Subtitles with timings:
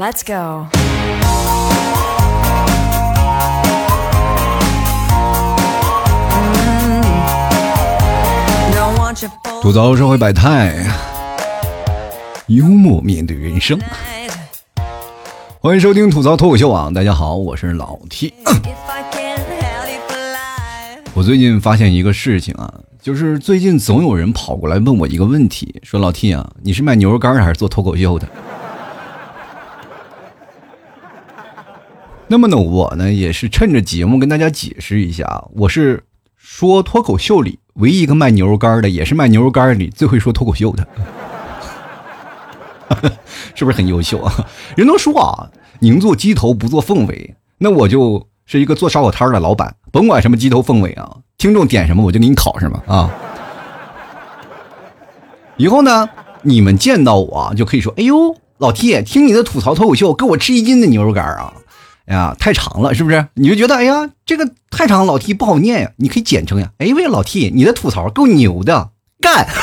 [0.00, 0.66] Let's go。
[9.60, 10.86] 吐槽社会百态，
[12.46, 13.78] 幽默面对人生。
[15.58, 16.90] 欢迎收听吐槽脱口秀啊！
[16.94, 18.32] 大家好，我是老 T。
[21.12, 22.72] 我最近发现一个事情啊，
[23.02, 28.26] 就是最近总有人跑过来问我一个问题，说老 T 啊，你是卖牛肉干还是做脱口秀的？
[32.32, 36.04] 那么呢，我呢也是趁着节目跟大家解释一下，我是
[36.36, 40.86] 说脱口秀里唯一一个卖牛肉干的，也是卖牛肉干里最会说脱口秀的，
[43.56, 44.46] 是不是很优秀啊？
[44.76, 53.10] 人都说啊，宁做鸡头不做凤尾，那我就是一个做烧烤摊的老板，甭管什么鸡头凤尾啊，听众点什么我就给你烤什么啊。
[55.56, 56.08] 以后呢，
[56.42, 61.54] 你们见到我就可以说：“哎呦，老 T，听你的吐槽脱口秀，给我吃一斤的牛肉干啊！”
[62.06, 63.26] 哎呀，太长了，是不是？
[63.34, 66.70] 你就觉得哎呀，这个太长，老 T 不好念呀，你可以简称呀。
[66.78, 69.46] 哎喂，老 T，你的吐槽够牛的，干，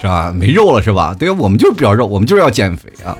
[0.00, 0.32] 是吧？
[0.34, 1.14] 没肉了是吧？
[1.18, 3.16] 对，我们就是不要肉，我们就是要减肥啊。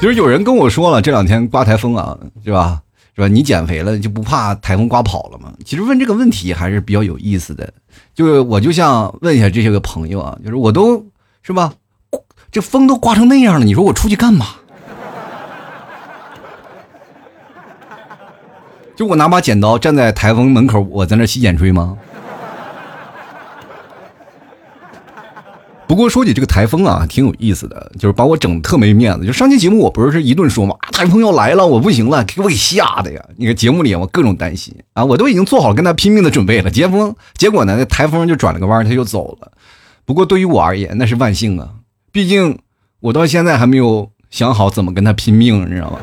[0.00, 2.82] 就是有人跟我说了，这两天刮台风啊，是吧？
[3.14, 3.28] 是吧？
[3.28, 5.52] 你减肥了就不怕台风刮跑了吗？
[5.64, 7.72] 其实问这个问题还是比较有意思的。
[8.14, 11.02] 就是我就想问一下这些个朋友啊，就是我都
[11.42, 11.72] 是吧？
[12.50, 14.46] 这风都刮成那样了，你说我出去干嘛？
[18.96, 21.98] 就我拿把剪刀站在台风门口，我在那吸剪吹吗？
[25.86, 29.26] 不过说起这个台风啊，挺有意思的，就是把我整的特没面子。
[29.26, 30.74] 就上期节目我不是是一顿说吗？
[30.92, 33.22] 台风要来了，我不行了，给我给吓的呀！
[33.36, 36.70] 你看节目里我各种担心啊，我都已经做好跟他拼命的准备了。
[36.70, 39.52] 结风结果呢，那台风就转了个弯，他就走了。
[40.04, 41.68] 不过对于我而言，那是万幸啊。
[42.16, 42.58] 毕竟
[43.00, 45.98] 我到现在还没有想好怎么跟他拼命，你知道吗？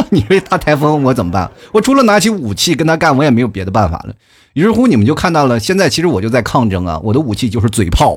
[0.08, 1.50] 你说大台风我怎么办？
[1.70, 4.14] 我除了拿起武器跟他干，我也没有别的办法了。
[4.54, 6.98] 于是乎，你们就看到了，现在其实我就在抗争啊！
[7.04, 8.16] 我的武器就是嘴炮。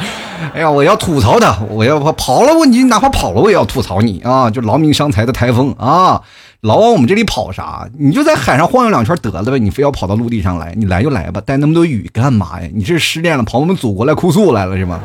[0.52, 4.50] 哎呀，我要吐槽他，我要跑了我，你哪怕跑了我也要吐槽你啊！
[4.50, 6.20] 就劳民伤财的台风啊，
[6.66, 7.88] 老往我们这里跑啥？
[7.96, 10.74] 你就在海上晃悠两圈得了呗，你非要跑到陆地上来？
[10.76, 12.68] 你来就来吧，带那么多雨干嘛呀？
[12.74, 15.00] 你是失恋了，跑我们祖国来哭诉来了是吗？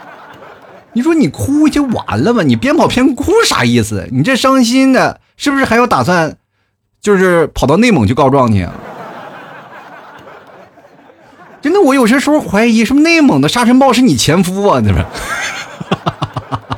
[0.92, 2.42] 你说你哭就完了吧？
[2.42, 4.06] 你边跑边哭啥意思？
[4.12, 6.36] 你这伤心的，是不是还要打算，
[7.00, 8.68] 就是跑到内蒙去告状去？
[11.62, 14.80] 真的，我有些时候怀疑，是不是内蒙的沙尘暴是你前夫啊？
[14.82, 15.06] 对吧？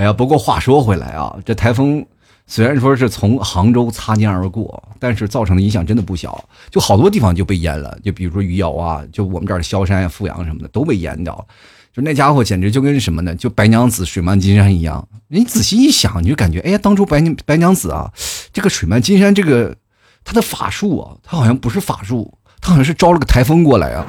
[0.00, 2.02] 哎呀，不过话说回来啊，这台风
[2.46, 7.98] 虽然说是从杭州擦肩而过，但是造成的影响真的不小，就好多地方就被淹了。
[8.02, 11.44] 就比如说余姚啊，就我们这儿萧山、富阳什么的都被淹掉了。
[11.92, 13.34] 就那家伙简直就跟什么呢？
[13.34, 15.06] 就白娘子水漫金山一样。
[15.28, 18.10] 你仔细一想，你就感觉，哎呀，当初白娘白娘子啊，
[18.54, 19.76] 这个水漫金山这个
[20.24, 22.32] 他的法术啊，他好像不是法术。
[22.62, 24.06] 他好像是招了个台风过来啊，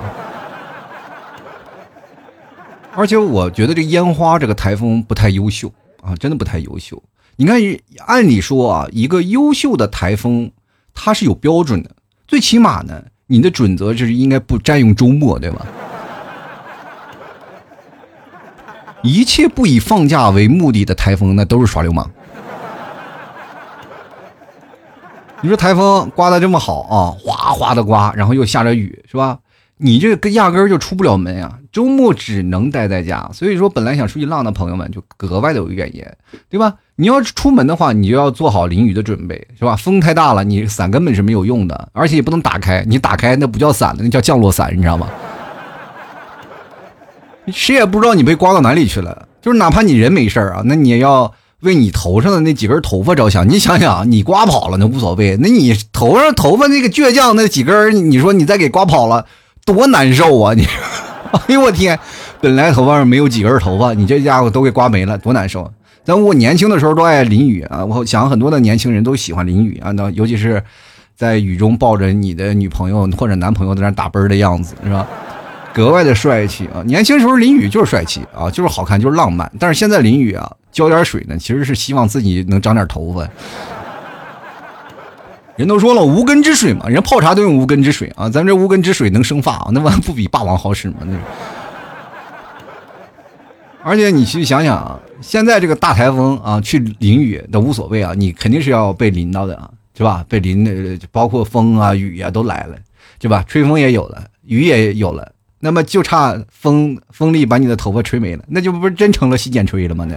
[2.94, 7.02] 而且我觉得这烟花这个台风不太优秀啊，真的不太优秀。
[7.36, 7.60] 你看，
[8.06, 10.52] 按理说啊，一个优秀的台风
[10.94, 11.90] 它是有标准的，
[12.28, 15.66] 最起码呢，你的准则就是应该不占用周末，对吧？
[19.02, 22.12] 一切不以放假为目的的台风，那都是耍流氓。
[25.42, 29.40] 你说台风刮的这么好啊，哗哗的刮，然后又下着雨，是吧？
[29.84, 33.28] 你这个压根儿就出不了门呀，周末只能待在家。
[33.34, 36.16] 所以说，本来想出去浪的朋友们就格外的有怨言，
[36.50, 36.76] 对吧？
[36.96, 39.76] 你要出门的话，你就要做好淋雨的准备，是吧？
[39.76, 45.08] 风太大了，你伞根本是没有用的，而且也不能打开，你打开那不叫伞了，那叫降落伞，你知道吗？
[47.52, 51.34] 谁也不知道你被刮到哪里去了，就是哪怕你人没事啊，那你也要。
[51.62, 59.28] 为你头上的那几根头发着想，你想想，你刮跑了那无所谓，那你头上头发那个倔强那几根，你说你再给刮跑了，
[59.66, 60.54] 多难受啊！
[60.54, 60.66] 你，
[61.48, 61.98] 哎呦我天，
[62.40, 65.72] 本来头发上没有几根头发，你这家伙都给刮没了，多难受！
[66.04, 70.62] 咱我年轻的时候都爱淋雨啊，我想很多的年轻人都喜欢淋雨啊，那尤其是
[71.16, 75.08] 在雨中抱着你的女朋友或者男朋友在那打奔的样子，是吧？
[75.74, 76.84] 格外的帅气啊！
[76.86, 79.50] 年轻时候淋雨就是帅气啊，就是好看，就是浪漫。
[79.58, 83.26] 但是现在淋雨啊，浇点水呢，其实是希望自己能长点头发。
[85.62, 90.96] 人都说了无根之水嘛，人家泡茶都用无根之水啊，咱这无根之水能生发啊，那玩意不比霸王好使吗？
[91.02, 91.16] 那。
[93.84, 100.26] 而且你去想想啊，现在这个大台风啊，去淋雨都无所谓啊，你肯定是要被淋到的啊，是吧？
[100.28, 102.76] 被淋的，包括风啊、雨啊都来了，
[103.20, 103.46] 对吧？
[103.48, 105.32] 吹风也有了，雨也有了。
[105.60, 110.08] 那么就差风风力把你的头发吹没了，那就不是真成了洗剪吹了吗？
[110.10, 110.16] 那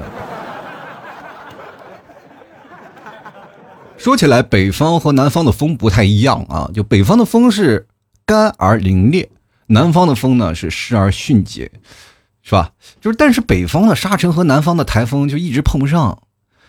[4.04, 7.86] 说起来，北方和南方的风不太一样啊，就北方的风是
[8.26, 9.26] 干而凌冽，
[9.68, 11.72] 南方的风呢是湿而迅捷，
[12.42, 12.72] 是吧？
[13.00, 16.22] 就是但是北方的沙尘和南方的台风就一直碰不上，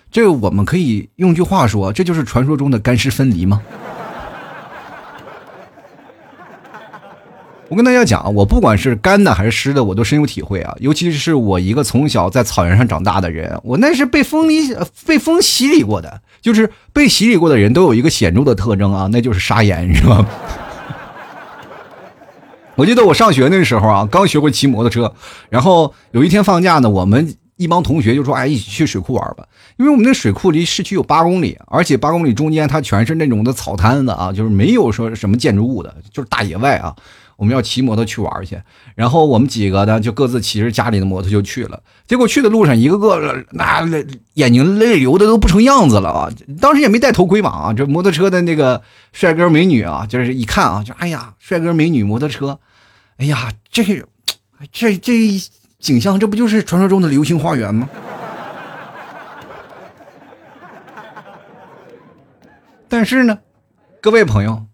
[0.10, 3.62] 这个我们可以用句话说，这就是传说中的干湿分离吗？
[7.68, 10.76] 我跟大家讲啊，我不管是干的还是湿的，我都深有体会啊。
[10.80, 14.76] 尤其是我一个从小在草原上长大的人，我那是被风里
[15.06, 16.22] 被风洗礼过的。
[16.42, 20.30] 就是被洗礼过的人都有一个显著的特征啊，那就是沙眼，你知道吗？
[22.76, 25.12] 我记得我上学那时候啊，刚学会骑摩托车，
[25.50, 29.44] 然后有一天放假呢，我们一帮同学就说：“哎，一起去水库玩吧。”
[29.78, 36.96] 因为我们那水库离市区有八公里，而且八公里中间它全是那种的草滩子啊，就是没有说什么建筑物的，就是大野外啊。
[37.38, 38.62] 我们要骑摩托去玩去，
[38.96, 41.82] 然后我们几个呢就各自骑着家里的摩托就去了。
[42.08, 43.86] 结果去的路上，一个个那
[44.36, 46.30] 眼睛泪流的都不成样子了啊！
[46.62, 47.74] 当时也没戴头盔嘛啊！
[47.74, 52.60] 这摩托车的那个帅哥美女啊，就是一看啊，就哎呀，帅哥美女摩托车，
[53.18, 53.84] 哎呀，这
[54.72, 55.28] 这这
[55.80, 57.90] 景象，这不就是传说中的流星花园吗？
[62.88, 63.40] 但是呢，
[64.00, 64.68] 各位朋友，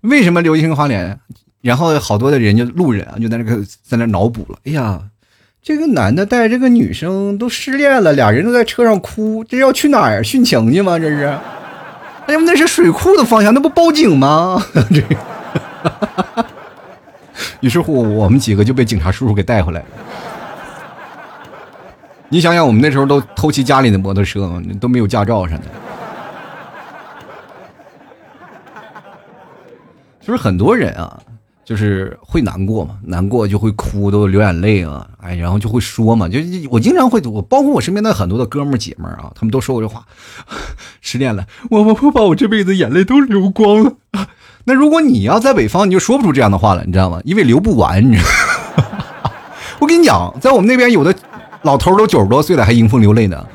[0.00, 1.20] 为什么流星花园？
[1.64, 4.58] 然后好多的人就路人啊，就在那个在那脑补了。
[4.66, 5.00] 哎呀，
[5.62, 10.98] 这个男的带这个女生都失恋了，俩人都在车上哭，这要去哪儿殉情去吗？
[10.98, 11.24] 这是？
[12.26, 14.62] 哎呀，那是水库的方向，那不报警吗？
[14.92, 15.02] 这。
[17.60, 19.86] 于是乎，我们几个就被警察叔叔给带回来了。
[22.28, 25.62] 你想想，我们那时候都偷骑家里的摩托车，都没有驾照啥的。
[30.20, 31.18] 就是很多人啊。
[31.64, 36.38] 就是会难过嘛，难过就会哭，都流眼泪啊，哎，然后就会说嘛，就
[36.70, 40.04] 我经常会，我包括我身边的很多的哥们儿姐们儿啊，他们都说过这话，
[41.00, 43.92] 失恋了，我我我把我这辈子眼泪都流光了。
[44.66, 47.20] 那如果你要在北方，你就说不出这样的话了，你知道吗？
[47.24, 49.04] 因为流不完，你知道吗。
[49.80, 51.14] 我跟你讲，在我们那边有的
[51.62, 53.46] 老头都九十多岁了，还迎风流泪呢。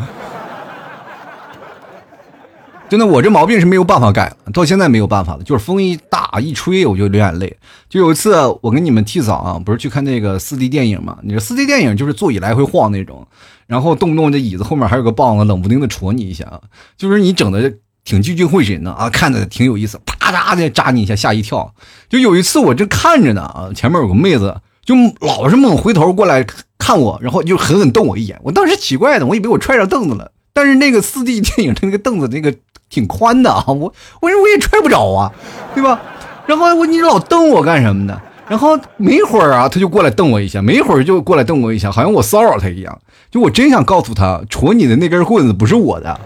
[2.90, 5.44] 真的，我这毛病是没有办法改，到现在没有办法了。
[5.44, 7.56] 就是风一大一吹，我就流眼泪。
[7.88, 11.20] 就有一次，我跟你们替嫂啊，不是去看那个四 D 电影嘛？
[11.22, 13.28] 你说四 D 电影就是座椅来回晃那种，
[13.68, 16.62] 然后动不动这椅子后面还有个棒子，冷不丁的戳你一下，
[16.98, 17.72] 就是你整的
[18.04, 21.72] 挺聚精会神的啊，看着挺有意思，啪嗒的扎你一下，吓一跳。
[22.10, 26.44] 就有一次我正看着呢啊，前面有个妹子，就老是猛回头过来
[26.80, 28.40] 看我，然后就狠狠瞪我一眼。
[28.42, 32.52] 我当时奇怪的，我以为我踹着凳子了，但是那个四 D 电影它那个凳子那个。
[32.90, 35.32] 挺宽的啊，我我说我也踹不着啊，
[35.74, 36.00] 对吧？
[36.46, 38.20] 然后我你老瞪我干什么呢？
[38.48, 43.00] 然后没会儿啊，他就过来瞪我一下，没会儿就过来瞪我一下，好像我骚扰他一样。
[43.30, 46.20] 就我真想告诉他，戳你的那根棍子不是我的。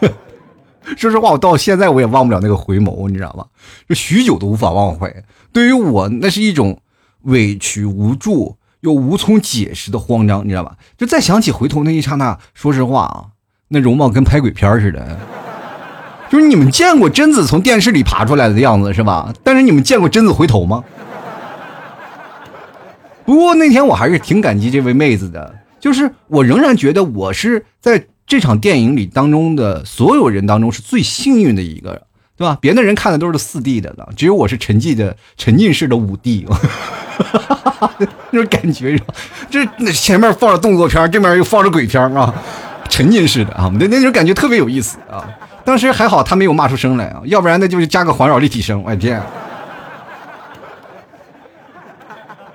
[0.96, 3.44] 说实话，我到现在我也忘不了那个回眸，你知道吗？
[3.86, 5.14] 就许久都无法忘怀。
[5.52, 6.80] 对于我，那是一种
[7.24, 8.56] 委屈无助。
[8.86, 10.76] 又无从解释的慌张，你知道吧？
[10.96, 13.24] 就再想起回头那一刹那，说实话啊，
[13.66, 15.18] 那容貌跟拍鬼片似的。
[16.30, 19.34] 就是你们见过贞子从电视里爬出来的样子是吧？
[19.42, 20.84] 但是你们见过贞子回头吗？
[23.24, 32.05] 不过那天我还是挺感激这位妹子的，就是我仍然觉得我是在这场电影里当中的所有人当中是最幸运的一个，
[32.36, 32.56] 对吧？
[32.60, 36.46] 别的人看的都是四 D 的了，只有我是沉浸的沉浸式的五 D。
[38.30, 39.14] 那 种感觉是吧，
[39.50, 42.34] 这那前面放着动作片，这面又放着鬼片啊，
[42.88, 45.26] 沉浸式的啊，那那种感觉特别有意思啊。
[45.64, 49.20] 当时还好他没有骂出声来啊，要不然那就是加个环绕立体声，我的天。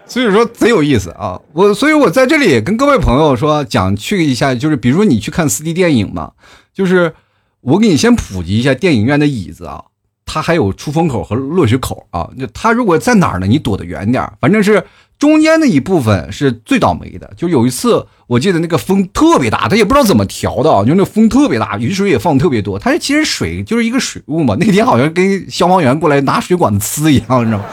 [0.05, 6.31] 所以说贼有意思啊，我所以我在这里跟各位朋友说，讲去一下，就是比如说你去看四 D 电影嘛，
[6.73, 7.13] 就是
[7.61, 9.83] 我给你先普及一下电影院的椅子啊。
[10.23, 13.47] 它还有出风口和落水口啊，就它如果在哪儿呢？
[13.47, 14.81] 你躲得远点儿反正是
[15.19, 17.29] 中间的一部分是最倒霉的。
[17.35, 22.79] 就有一次，我记得那个风特别大，它也不知道怎么调的啊，就那风特别大，雨水也放特别多。
[22.79, 24.55] 它其实水就是一个水雾嘛。
[24.61, 27.65] 那天好像跟消防员过来拿水管子呲一样，你知道吗？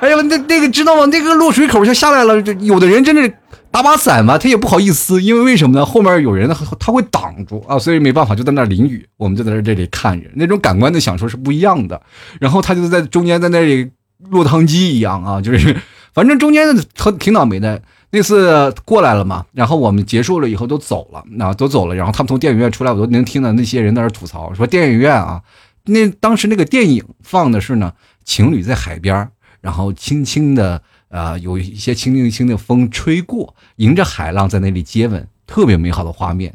[0.00, 1.06] 哎呦，那那个知道吗？
[1.06, 3.32] 那个落水口就下来了，就有的人真的。
[3.70, 5.86] 打把伞嘛，他也不好意思，因为为什么呢？
[5.86, 9.06] 后面有人呢，他会挡住啊，所以没办法，就在那淋雨。
[9.16, 12.00] 我们就在这里看着，那种感官的享受是不一样的。
[12.40, 13.90] 然后他就在中间，在那里
[14.30, 15.76] 落汤鸡一样啊，就是
[16.12, 17.80] 反正中间他挺倒霉的。
[18.10, 21.94] 那次过来了嘛，然后我们结束了以后都走了，那都走了。
[21.94, 25.40] 然后他们从电影院出来，我都能听到那些人在那吐槽，说电影院啊，
[25.84, 27.92] 那当时那个电影放的是呢。
[28.22, 29.28] 情侣在海边，
[29.60, 36.54] 然后轻轻的啊，有一些轻轻轻的风吹过，迎着海浪在那里接吻，特别美好的画面。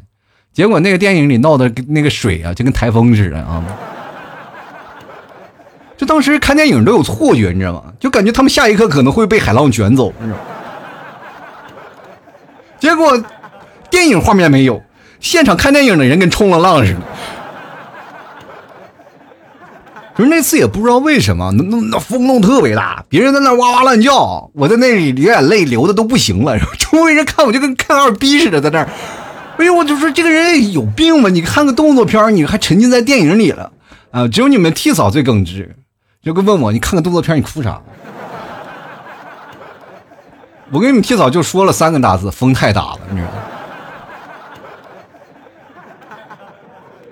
[0.52, 3.62] 结果那个电影里闹的那个水啊，就跟台风似的啊！
[5.98, 7.92] 就当时看电影都有错觉，你知道吗？
[8.00, 10.44] 就感觉他们下一刻可能会被海浪卷走，你知道吗？
[12.78, 13.22] 结果
[13.90, 14.82] 电影画面没有，
[15.20, 17.00] 现场看电影的人跟冲了浪似的。
[20.16, 28.88] 就是那次也不知道为什么，那那那风弄特别大，别人在那哇哇乱叫，我在那里流眼泪流的都不行了， 周围人看我就跟看二逼似的，在那儿。
[29.58, 31.28] 哎呦，我就说这个人有病吧？
[31.28, 33.70] 你看个动作片，你还沉浸在电影里了
[34.10, 34.26] 啊？
[34.28, 35.76] 只有你们替嫂最耿直，
[36.22, 37.80] 就跟问我，你看个动作片，你哭啥？
[40.72, 43.38] 我跟你们替嫂就说了三个大字：风太大了，你知道吗？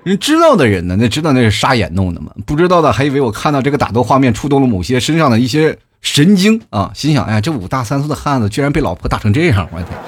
[0.04, 2.30] 人知道的人呢，那知道那是沙眼弄的嘛？
[2.46, 6.90] 不知道的还以为我看到这个打斗画面触动了某些身上的一些神经啊！
[6.94, 9.98] 心想，哎呀，这五大三粗的汉子居然被老婆打成这样，我天！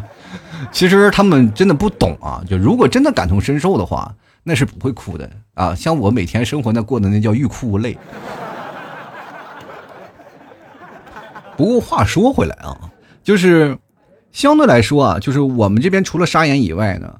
[0.70, 2.40] 其实他们真的不懂啊！
[2.48, 4.14] 就如果真的感同身受的话，
[4.44, 5.74] 那是不会哭的啊！
[5.74, 7.98] 像我每天生活那过的那叫欲哭无泪。
[11.56, 12.78] 不过话说回来啊，
[13.24, 13.76] 就是
[14.30, 17.12] 相对来说啊，就是我们这边除了沙眼以外呢，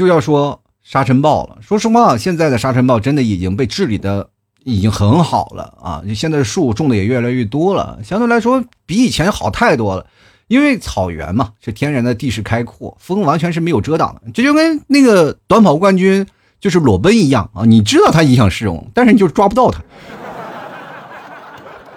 [0.00, 1.58] 就要说沙尘暴了。
[1.60, 4.30] 说实话，现在的沙尘暴真的已经被治理的
[4.64, 6.02] 已经很好了啊！
[6.16, 10.06] 现在树种的也越来越多了，相对来说比以前好太多了。
[10.48, 14.22] 因为草原嘛，是天然的地势开阔，风完全是没有遮挡的。
[14.32, 16.26] 这就跟那个短跑冠军
[16.58, 17.66] 就是裸奔一样啊！
[17.66, 19.82] 你知道他影响市容，但是你就抓不到他。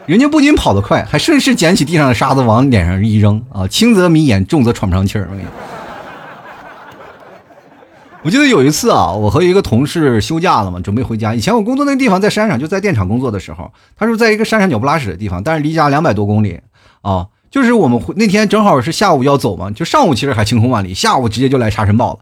[0.06, 3.66] 人家不仅跑得快，还顺势捡起地上的沙子往脸上一扔啊！
[3.66, 5.30] 轻则迷眼，重则喘不上气儿。
[5.32, 5.38] 我
[8.24, 11.36] 我记得有一次啊，我和一个同事休假了嘛，准备回家。
[11.36, 16.62] 以前我工作那个地方在山上，就在电厂工作的时候，他说在一个山上鸟不拉屎的地方，但是离家两百多公里
[17.02, 17.28] 啊。
[17.52, 22.20] 就是我们回那天正好是下午要走嘛，就上午其实还晴空万里，下午直接就来沙尘暴了。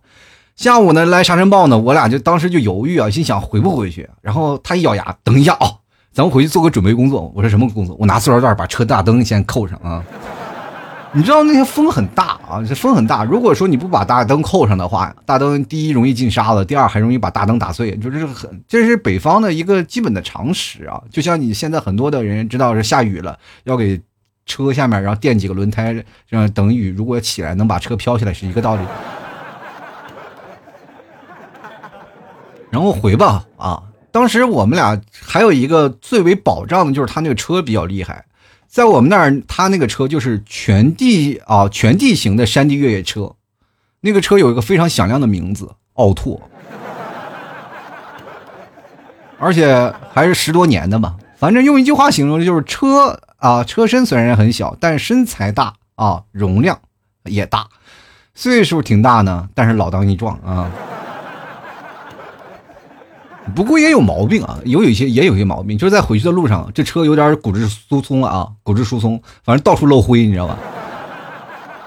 [0.55, 4.09] 下午呢来沙尘暴呢，我俩就当时就犹豫啊，心想回不回去。
[4.21, 5.69] 然后他一咬牙，等一下啊，
[6.11, 7.31] 咱们回去做个准备工作。
[7.35, 7.95] 我说什么工作？
[7.99, 10.03] 我拿塑料袋把车大灯先扣上啊。
[11.13, 13.23] 你知道那天风很大啊，这风很大。
[13.23, 21.01] 如果说你不把大灯扣上的话，大灯第一容易进沙子，第二还容易把大灯打碎，就是很这是北方的一个基本的常识啊。
[21.11, 24.01] 就像你现在很多的人知道是下雨了，要给。
[24.43, 25.93] 车下面，然后垫几个轮胎，
[26.27, 28.81] 这样等雨如果起来能把车飘起来是一个道理。
[32.71, 33.83] 然后回吧啊！
[34.11, 38.25] 当时我们俩还有一个最为保障的就是他那个车比较厉害，
[38.71, 43.35] 在我们那儿他那个车就是全地啊全地形的山地越野车，
[43.99, 46.41] 那个车有一个非常响亮的名字奥拓，
[49.37, 51.17] 而且还是十多年的嘛。
[51.35, 53.19] 反正用一句话形容就是车。
[53.41, 56.79] 啊，车身虽然很小，但身材大啊，容量
[57.23, 57.67] 也大，
[58.35, 60.69] 岁数挺大呢，但是老当益壮啊。
[63.55, 70.57] 不过也有毛病啊，有有一些也有些毛病，就是在回去的路上，这车有点骨质疏松了啊，骨质疏松，反正到处漏灰，你知道吧？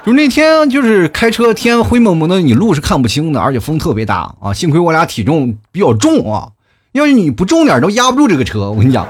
[0.05, 4.53] 就那天就是开车，天灰蒙蒙的，你路是看不清的，而且风特别大啊。
[4.53, 6.49] 幸亏我俩体重比较重啊，
[6.93, 9.07] 要是你不重点都压不住这个车，我跟你讲。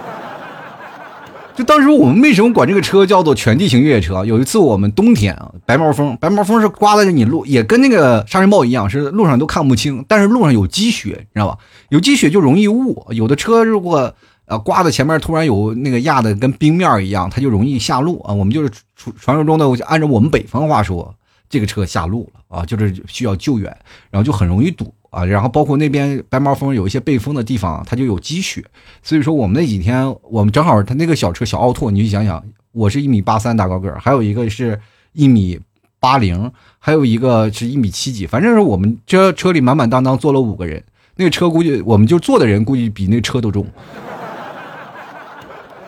[1.57, 4.25] 就当时我们为什么管这个车叫做全地形越野车？
[4.25, 10.05] 有一次我们冬天啊，白毛风，白毛风是刮在你路，也跟那个沙尘暴一样，是路上都看不清。
[10.09, 11.59] 但是路上有积雪，你知道吧？
[11.91, 13.07] 有积雪就容易雾。
[13.11, 14.13] 有的车如果
[14.47, 18.35] 呃刮的前面突然有那个压的跟冰面一样，它就容易下路啊。
[18.35, 21.15] 我们就是传传说中的，按照我们北方话说，
[21.49, 23.75] 这个车下路了啊，就是需要救援，
[24.11, 24.93] 然后就很容易堵。
[25.15, 28.65] 啊，然后包括那边白毛峰有一些被封的地方，它就有积雪，
[29.01, 32.43] 所以说我们那几天，我们正好他那个小车小奥拓，你去想想，
[32.73, 34.81] 我是一米八三大高个，还有一个是
[35.13, 35.61] 一米
[36.01, 40.83] 八零，还有一个是一米七几，反正是我们这车里满满当当坐了五个人，
[41.17, 43.65] 那个车估计我们就坐的人估计比那车都重。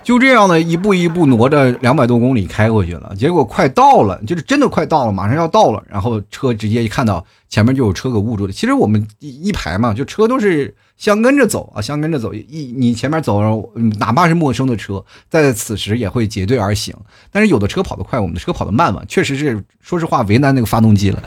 [0.07, 8.53] 就这样的一步一步挪着两百多公里开过去了，结果快到了，就是真的快到了，马上要到了，然后车直接一看到前面就有车给捂住了。
[8.53, 12.33] 其实我们一排嘛，就车都是相跟着走啊，相跟着走。
[12.33, 16.95] 一你前面走，哪怕是陌生的车，在此时也会结队而行。
[17.33, 21.21] 但是有的车跑得快，我们的车跑得慢嘛，确实是说实话为难那个发动机了。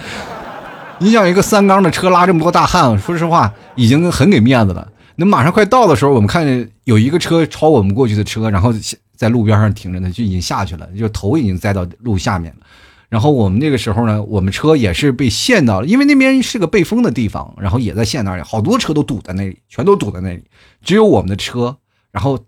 [1.00, 4.88] 你想一个三缸的车拉这么多大汉，说实话已经很给面子了。
[5.20, 8.74] 那马上快到的时候，我们看见有一个车超我们过去的车，然后
[9.18, 12.66] 在路边上停着呢，就已经下去了，就头已经栽到路下面了。
[13.10, 20.42] 然后我们那个时候呢，我们车也是被陷到了，因为那边是个被封的地方，然后也在陷那里，好多车都堵在那里，全都堵在那里，
[20.82, 21.76] 只有我们的车，
[22.12, 22.40] 然后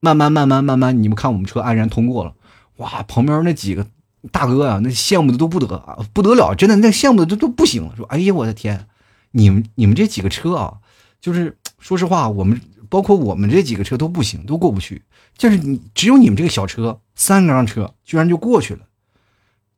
[0.00, 2.34] 慢慢慢慢慢慢，你们看我们车安然通过了，
[2.76, 3.86] 哇，旁边那几个
[4.30, 8.86] 大哥啊，那羡慕的都不得啊，不得了，真的那羡慕的都都不行了，说，哎呀，我的天，
[9.30, 10.74] 你们你们这几个车啊，
[11.22, 15.02] 就是说实话，我们包括我们这几个车都不行，都过不去，
[15.36, 18.80] 就是你只有你们这个小车三缸车居然就过去了，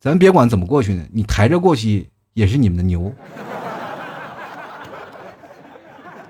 [0.00, 3.12] 咱别管怎么过去呢，你抬着过去也是你们的牛。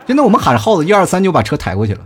[0.07, 2.01] 真的，我们喊着号子一二三就把车抬过去了，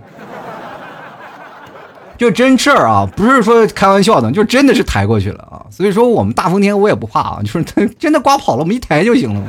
[2.19, 5.65] 就真事儿啊，不是说开玩笑的，就真的是抬过去了啊。
[5.71, 7.65] 所以说我们大风天我也不怕啊，就是
[7.99, 9.43] 真的刮跑了，我们一抬就行了。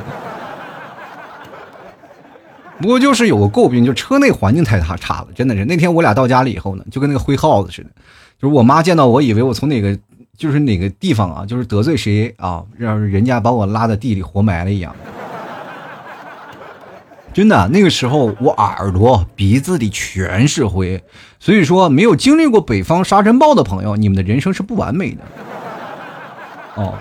[2.79, 5.63] 不过就是有个诟病，就车内环境太差差了，真的是。
[5.65, 7.89] 那天我俩到家里以后呢，就跟那个灰耗子似的，
[8.39, 9.97] 就是我妈见到我以为我从哪个
[10.37, 14.93] 就是哪个地方啊，就是得罪谁啊，让人家把我拉在地里活埋了一样。
[17.33, 21.01] 真的，那个时候我耳朵、鼻子里全是灰，
[21.39, 25.21] 所以说没有经历过北方沙尘暴的朋友，你们的人生是不完美的。
[26.75, 26.93] 哦，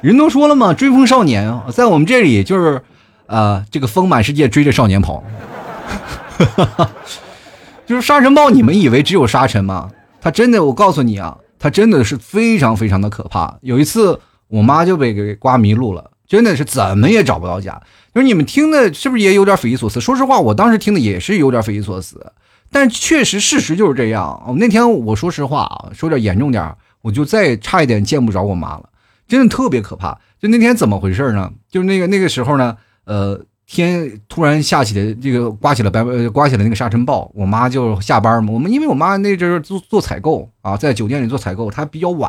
[0.00, 2.82] 人都说了嘛，追风少年啊，在我们这里就是，
[3.30, 5.22] 呃，这个风满世界追着少年跑。
[7.86, 9.88] 就是沙尘暴，你们以为只有沙尘吗？
[10.20, 13.56] 它真的，我告诉你啊，它真的是非常非常的可怕。
[13.62, 16.10] 有一次，我妈就被给刮迷路了。
[16.26, 17.80] 真的是怎么也找不到家，
[18.14, 20.00] 就是你们听的，是不是也有点匪夷所思？
[20.00, 22.32] 说实话，我当时听的也是有点匪夷所思，
[22.70, 24.54] 但确实事实就是这样。
[24.58, 26.72] 那天我说实话啊，说点严重点，
[27.02, 28.88] 我就再差一点见不着我妈了，
[29.26, 30.16] 真的特别可怕。
[30.40, 31.50] 就那天怎么回事呢？
[31.68, 32.76] 就是那个那个时候呢，
[33.10, 33.40] 呃。
[33.72, 38.52] 天突然下起了这个刮起了白刮起了那个沙尘暴，我妈就下班嘛。
[38.52, 42.28] 我们因为我妈那阵做做采购啊，在酒店里做采购，她比较晚，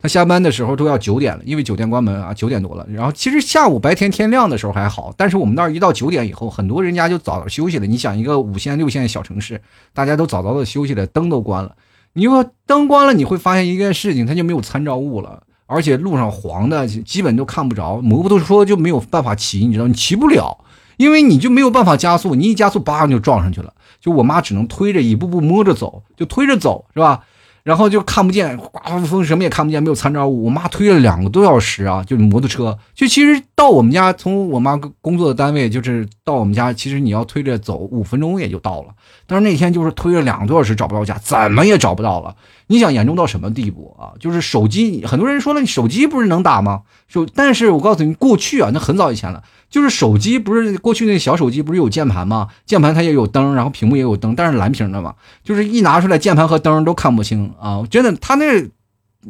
[0.00, 2.84] 她下班的时候都要九点了，因为酒店关门啊，九点多了。
[2.92, 7.86] 然后其实下午白天天亮的时候还好，但是我们那儿一到九点以后，很多人家就早早休息了。
[7.86, 9.62] 你想一个五线六线小城市，
[9.94, 11.76] 大家都早早的休息了，灯都关了。
[12.14, 20.58] 你说灯关了，你会发现一件事情，它就没有参照物了，而且路上黄的基本都看不着，摩托车就没有办法骑，你知道你骑不了。
[20.96, 23.72] 因为你就没有办法加速，你一加速，叭就撞上去了。
[24.00, 27.20] 就我妈只能推着，一步步摸着走，就推着走，是吧？
[27.62, 30.44] 然后就看不见，刮风什么也看不见，没有参照物。
[30.44, 32.76] 我妈推了两个多小时啊，就摩托车。
[32.94, 38.88] 就其实到我们家，从我妈工作的单位，就是到我们家，其实你要推着走五分钟也就到了。
[39.30, 42.34] 但是那天就是推了两个多小时找不到家，怎么也找不到了。
[42.66, 44.10] 你想严重到什么地步啊？
[44.18, 46.82] 就是手机，很多人说了，你手机不是能打吗？
[47.06, 49.40] 手，但是我告诉你，过去啊，那很早以前了。
[49.68, 52.48] 就是手机不是过去那小手机不是有键盘吗？
[52.66, 55.14] 键盘它也有灯，然后屏幕也有灯，但是蓝屏的嘛，
[55.44, 57.84] 就是一拿出来键盘和灯都看不清啊！
[57.88, 58.68] 真的，它那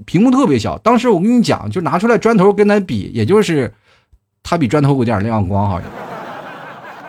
[0.06, 0.78] 屏幕特别小。
[0.78, 3.74] 当时我跟你讲，就拿出来砖头跟它比，也就是
[4.42, 5.90] 它比砖头有点亮光，好像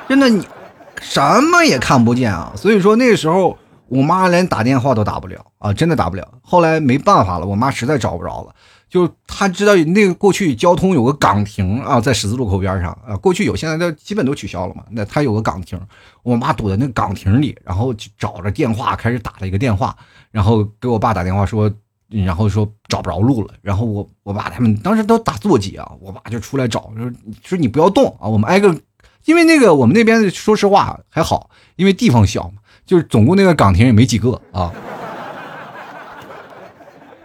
[0.10, 0.46] 真的你
[1.02, 2.54] 什么也看不见啊！
[2.56, 3.58] 所以说那时候
[3.90, 6.26] 我妈连打电话都打不了啊，真的打不了。
[6.42, 8.56] 后来没办法了，我妈实在找不着了。
[8.88, 14.84] 就他知道那个过去交通有个岗亭啊，在十字路口边上啊，过去有，现在都基本都取消了嘛。
[14.92, 15.80] 那他有个岗亭，
[16.24, 19.96] 我妈躲在那个岗亭里，然后就找着电话开始打了一个电话，
[20.30, 21.72] 然后给我爸打电话说，
[22.10, 23.54] 然后说找不着路了。
[23.62, 27.12] 然后我我爸他们当时都打座机啊，我爸就出来找，说
[27.42, 28.78] 说你不要动啊，我们挨个，
[29.26, 34.72] 因为那个我们那边说实话还好，因为地方小嘛，就是总共那个岗亭也没几个啊。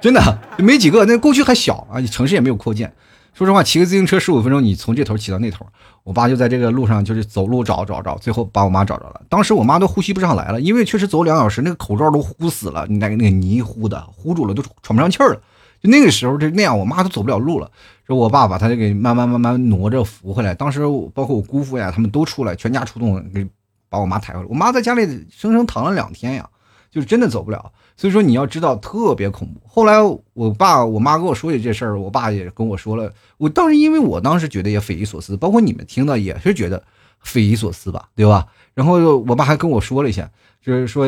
[0.01, 2.93] 真的没几个，那过去还小啊，城市也没有扩建。
[3.35, 5.67] 说实话，骑个自行车十五分钟，你从这头骑到那头。
[6.05, 9.21] 我爸就在这个路上，就是走路找找找，最后把我妈找着了。
[9.29, 15.41] 当时我妈都呼吸不上来了，因为确实走两小时，那个口罩都呼死了，那个那个泥呼的，呼住了，都喘不上气儿了。
[15.83, 17.71] 就那个时候就那样，我妈都走不了路了。
[18.07, 20.55] 说我爸把她就给慢慢慢慢挪着扶回来。
[20.55, 20.81] 当时
[21.13, 23.47] 包括我姑父呀，他们都出来，全家出动给
[23.89, 24.47] 把我妈抬回来。
[24.49, 26.49] 我妈在家里生生躺了两天呀，
[26.91, 27.73] 就是真的走不了。
[27.97, 29.61] 所以说你要知道特别恐怖。
[29.67, 29.97] 后来
[30.35, 33.13] 我爸我妈跟我说起这事儿，我爸也跟我说了。
[33.39, 36.83] 我当时因为我当时觉得也匪夷所思，包括你们听到也是觉得
[37.21, 38.47] 匪夷所思吧，对吧？
[38.75, 40.31] 然后我爸还跟我说了一下，
[40.63, 41.07] 就是说，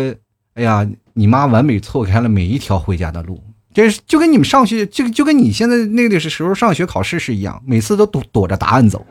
[0.55, 3.41] 哎呀，你妈完美错开了每一条回家的路，
[3.75, 9.07] 这就跟你们上学就就跟你现在那个时候上学考试是一样，每次都躲躲着答案走。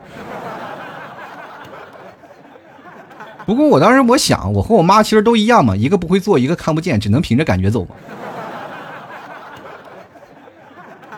[3.46, 7.94] 不过我当时我想，我和我妈其实都一样嘛，一个不会做，一个看不见，只能凭着感觉走嘛。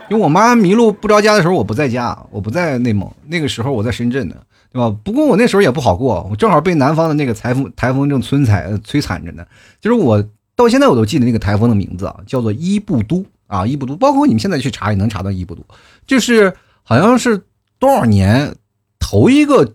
[0.09, 4.35] 因为我妈迷路不着家的时候，我不在家，我不在内蒙，那个时候我在深圳呢，
[4.73, 4.93] 对吧？
[5.03, 9.45] 不过我那时候也不好过，我正好被南方的那个台风台风正摧残摧残着呢。
[9.81, 10.25] 就是我
[10.65, 13.97] 到现在我都记得那个台风的名字啊，叫做伊布都啊，伊布都。
[13.97, 15.65] 包括你们现在去查也能查到伊布都，
[16.07, 17.43] 就是好像是
[17.79, 18.55] 多少年
[18.99, 19.75] 头一个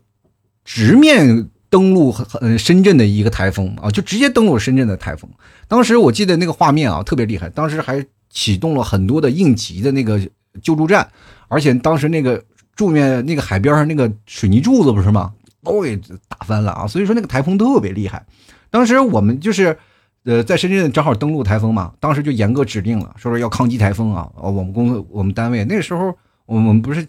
[0.63, 1.49] 直面。
[1.67, 5.29] 登陆呃深圳的一个台风啊，就直接登陆深圳的台风。
[5.67, 10.17] 当时我记得那个画面啊特别厉害，当时还启动了很多的应急的那个
[10.61, 11.05] 救助站，
[11.49, 12.41] 而且当时那个
[12.77, 15.97] 柱面那个海边上那个水泥柱子不是吗，都给
[16.29, 16.87] 打翻了啊！
[16.87, 18.25] 所以说那个台风特别厉害。
[18.69, 19.77] 当时我们就是
[20.25, 24.29] 呃在深圳正好登陆台风嘛，当时就严格指定了，说是要抗击台风啊。
[24.35, 26.13] 我们公司我们单位那时候
[26.45, 27.07] 我们不是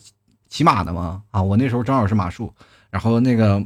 [0.48, 1.22] 骑马的吗？
[1.30, 2.52] 啊，我那时候正好是马术，
[2.90, 3.62] 然后那个。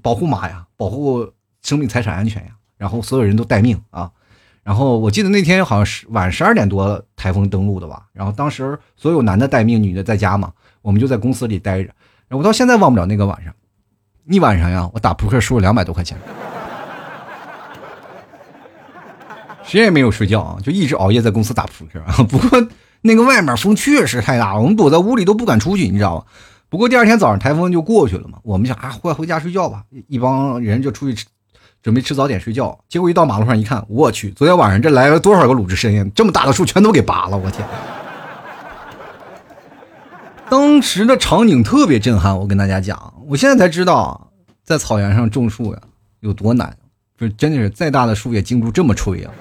[0.00, 4.10] 保护马呀，保护生命财产安全呀，然后所有人都待命啊。
[4.62, 8.06] 然后我记得那天好像是晚十二点多台风登陆的吧。
[8.14, 11.90] 然后当时所有男的待命，女的在家嘛，我们就在公司里待着。
[12.30, 13.54] 我到现在忘不了那个晚上，
[14.30, 16.16] 一晚上呀，我打扑克输了两百多块钱，
[19.66, 22.00] 谁也没有睡觉啊，就一直熬夜在公司打扑克。
[22.24, 22.66] 不过
[23.02, 26.24] 那个外面风确实太大了，我们躲在屋里都不敢出去，你知道吗？
[26.68, 31.26] 不过第二天早上台风就过去了嘛，我们想啊，快回家睡觉吧，一帮人就出去吃，
[31.82, 32.76] 准备吃早点睡觉。
[32.88, 36.04] 结果一到马路上一看，我去，昨天晚上这来了多少个鲁智深呀？
[36.14, 37.66] 这么大的树全都给拔了，我天！
[40.50, 44.30] 当时的场景特别震撼，我跟大家讲，我现在才知道，
[44.64, 45.80] 在草原上种树呀
[46.20, 46.76] 有多难，
[47.18, 49.32] 就真的是再大的树也经不住这么吹啊。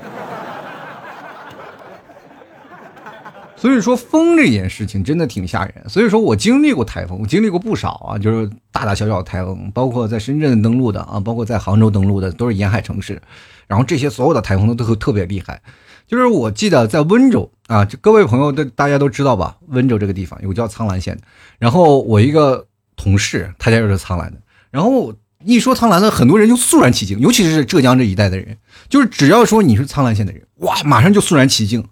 [3.58, 5.74] 所以说风这件事情真的挺吓人。
[5.88, 13.22] 所以说我经历过台风，我经历过不少啊，就是大大小小的台风，包括在深圳登陆的啊，包括在杭州登陆的，都是沿海城市。
[13.68, 15.62] 然后这些所有的台风都都特别厉害。
[16.06, 19.58] 就是我记得在温州啊，各位朋友都大家都知道吧？
[19.70, 21.24] 温州这个地方有个叫苍兰县的。
[21.58, 24.38] 然后我一个同事，他家就是苍兰的。
[24.70, 31.84] 然后一说苍兰的，很多人就肃然起敬，尤其是浙江这一带的人，就是只要说你是苍兰县的人，哇，马上就肃然起敬。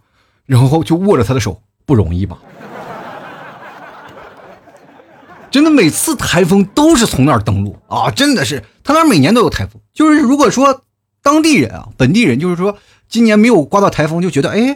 [0.45, 2.37] 然后就握着他的手，不容易吧？
[5.49, 8.09] 真的，每次台风都是从那儿登陆啊！
[8.09, 9.81] 真的是，他那儿每年都有台风。
[9.93, 10.81] 就是如果说
[11.21, 12.77] 当地人啊，本地人，就是说
[13.07, 14.75] 今年没有刮到台风，就觉得哎，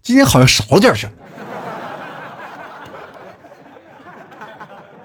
[0.00, 1.08] 今年好像少了点事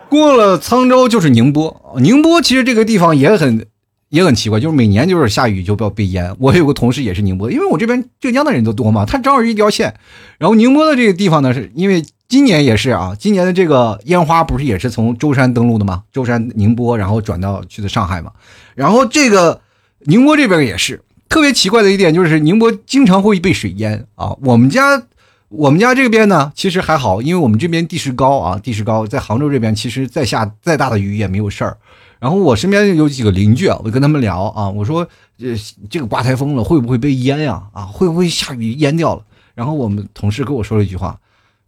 [0.08, 3.68] 过了沧州就是宁波，宁波其实这个地方也很。
[4.10, 6.34] 也很奇怪，就是每年就是下雨就不要被淹。
[6.40, 9.94] 我有个同事也是宁波，因为我这边浙江的人都多嘛，他正好是一条线。
[10.38, 16.04] 然后宁波的这个地方呢，是因为今年也是啊，今年的这个烟花不是也是从舟山登陆的吗？
[16.12, 18.32] 舟山宁波，然后转到去的上海嘛。
[18.76, 19.60] 然后这个
[20.02, 24.36] 宁波这边也是特别奇怪的一点，就是宁波经常会被水淹啊。
[24.42, 25.04] 我们家
[25.50, 31.78] 我们家这边呢，其实还好，因为我们这边地势高啊，地势高，在杭州这边，其实再下再大的雨也没有事儿。
[32.20, 35.56] 然后我身边有几个邻居啊，我跟他们聊啊，我说这
[35.90, 37.64] 这个刮台风了，会不会被淹呀？
[37.74, 39.24] 啊，会不会下雨淹掉了？
[39.54, 41.20] 然后我们同事跟我说了一句话，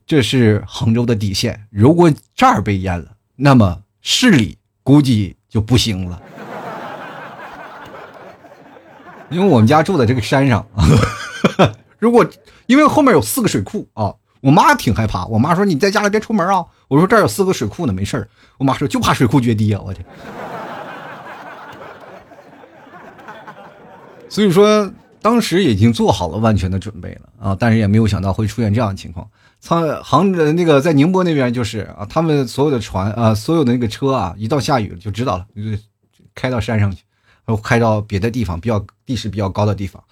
[0.06, 6.22] 这是杭州的底线，如果这儿被淹了，那么市里估计就不行了。
[9.30, 10.66] 因为我们家住在这个山上，
[12.00, 12.26] 如果
[12.66, 14.14] 因为后面有四个水库啊。
[14.42, 16.66] 我妈挺害怕，我妈说你在家里别出门啊。
[16.90, 18.28] 我说这儿有四个水库呢，没事儿。
[18.58, 20.02] 我妈说就怕水库决堤啊，我去。
[24.28, 29.28] 所以说当时已经做好了万全的准备了啊，但是也没有想到会出现这样的情况。
[29.64, 35.62] 沧杭的那个在宁波那边就是啊，他们所有的船啊，所有的那个车啊，一到下雨就知道了，就
[36.34, 37.04] 开到山上去，
[37.46, 40.04] 然后开到别的地方比较地势比较高的地方。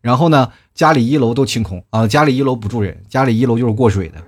[0.00, 4.22] 然后呢，家里一楼都清空啊，家里一楼不住人，家里一楼就是过水的，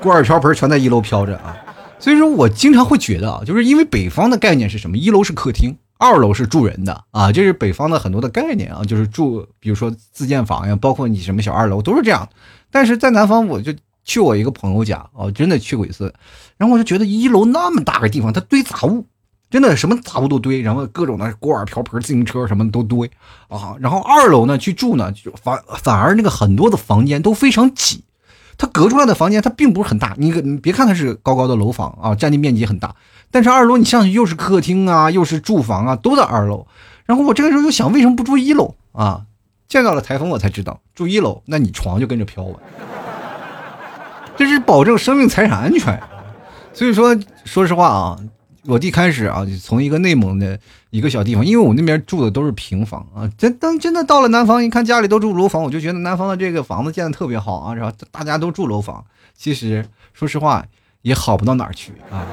[0.00, 1.56] 锅碗瓢盆全在一楼飘着啊。
[1.98, 4.96] 所以说我经常会觉得啊，就是因为北方的概念是什么？
[4.96, 12.28] 一楼是客厅，二楼是住人的啊，这是北方的很多的概念啊，就是住，比如说自建房呀，包括你什么小二楼都是这样。
[12.70, 16.14] 但是在南方，我就去我一个朋友家哦，真的去过一次，
[16.56, 19.06] 然后我就觉得一楼那么大个地方，它堆杂物。
[19.50, 23.10] 真的什么杂物都堆，然后各种的锅碗瓢盆、自行车什么的都堆
[23.48, 23.74] 啊。
[23.80, 28.04] 然后二楼呢去住呢，就反反而那个很多的房间都非常挤。
[28.58, 32.94] 它隔出来的房间它并不是很大，你你别看它是高高的楼房啊，占地面积很大，
[33.30, 36.66] 但是二楼你上去又是客厅啊，又是住房啊，都在二楼。
[37.06, 39.22] 然后我这个时候就想，为什么不住一楼啊？
[39.68, 42.60] 见到了台风我才知道，住一楼那你床就跟着飘了，
[44.36, 46.02] 这是保证生命财产安全。
[46.74, 48.18] 所以说，说实话啊。
[48.68, 53.26] 我一开始啊，就从一个内蒙的一个小地方，因为我那边住的都是平房啊。
[53.38, 57.74] 真当真的到了南方，一看家里都住楼房，我就觉得南方的这个房子建的特别好啊。
[57.74, 59.02] 然后大家都住楼房，
[59.34, 60.62] 其实说实话
[61.00, 62.26] 也好不到哪去啊。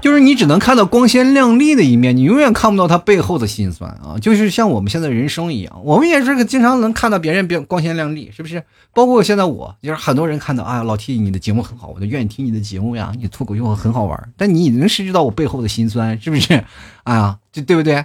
[0.00, 4.16] 就是你只能看到光鲜亮丽的一面，你永远看不到他背后的辛酸啊！
[4.20, 8.62] 就是像我们现在人生一样，我们也是个经常能看到别人别光鲜亮丽，是不是？
[8.92, 14.32] 包括现在我，就是很多人看到，啊，老 T 你的节目很好，我就愿意听你的节目呀，你脱口秀很好玩。
[14.36, 16.64] 但你能识知到我背后的辛酸，是不是？
[17.04, 18.04] 啊，就对不对？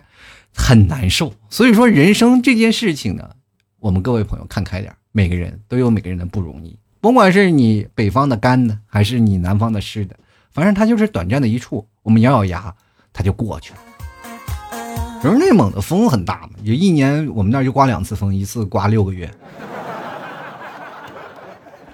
[0.54, 1.34] 很难受。
[1.50, 3.30] 所以说，人生这件事情呢，
[3.80, 10.16] 我们各位朋友看开点，每个人都有每个人的不容易，甭管是你北方的干的，还是你南方的湿的。
[10.56, 12.74] 反正它就是短暂的一处，我们咬咬牙，
[13.12, 13.80] 它就过去了。
[15.22, 19.30] 可是内蒙的风很大嘛，就一年我们那就刮两次风，一次刮六个月。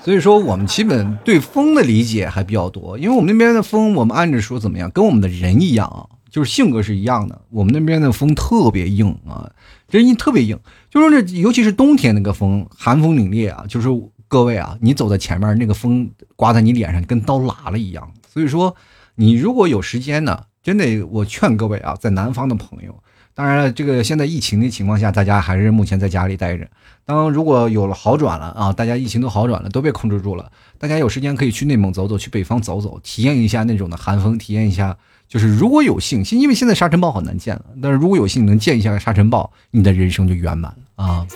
[0.04, 7.42] 所以说，我们基本对风的理解还比较多，因为我们那边的风，我们按着说怎么样，跟我们的人一样啊，就是性格是一样的。
[7.50, 9.50] 我们那边的风特别硬啊，
[9.90, 10.60] 人特别硬，
[10.92, 13.90] 就是这，尤其是冬天那个风，寒风凛冽啊，就是
[14.28, 18.12] 各位啊，你走在前面，那个风刮在你脸上，跟刀剌了一样。
[18.32, 18.76] 所以说，
[19.16, 22.98] 你如果有时间呢，真的，我劝各位啊，在南方的朋友，
[23.34, 26.66] 当然了，这个现在疫情的情况下，大家还是目前在家里待着。
[27.04, 34.96] 当如果有了好转了啊，大家疫情都好转了，都被控制住了，大家有时间可以去内蒙走走，去北方走走，体验一下那种的寒风，体验一下。
[35.28, 41.28] 就是如果有幸，因为现在沙尘暴好难见了，但是如果有幸能见一下沙尘暴，你的人生就圆满了啊。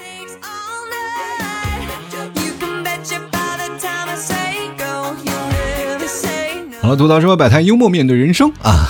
[6.86, 8.88] 好了，吐槽说百态幽默面对人生啊！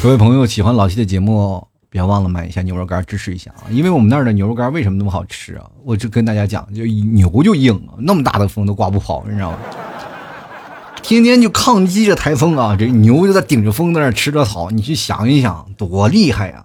[0.00, 3.66] 各位朋友喜欢老七的节目，别忘了买一下牛肉干支持一下啊！
[3.70, 5.64] 因为我们那儿的牛肉干为什么那么好吃啊？
[5.82, 9.58] 我就跟大家讲，就牛就硬，那么大的风都刮不跑，你知道吗？
[11.02, 12.76] 天天就抗击着台风啊！
[12.78, 16.64] 这牛就在顶着风在那吃着草，你去想一想，多厉害呀！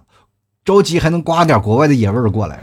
[0.64, 2.60] 着急还能刮点国外的野味儿过来，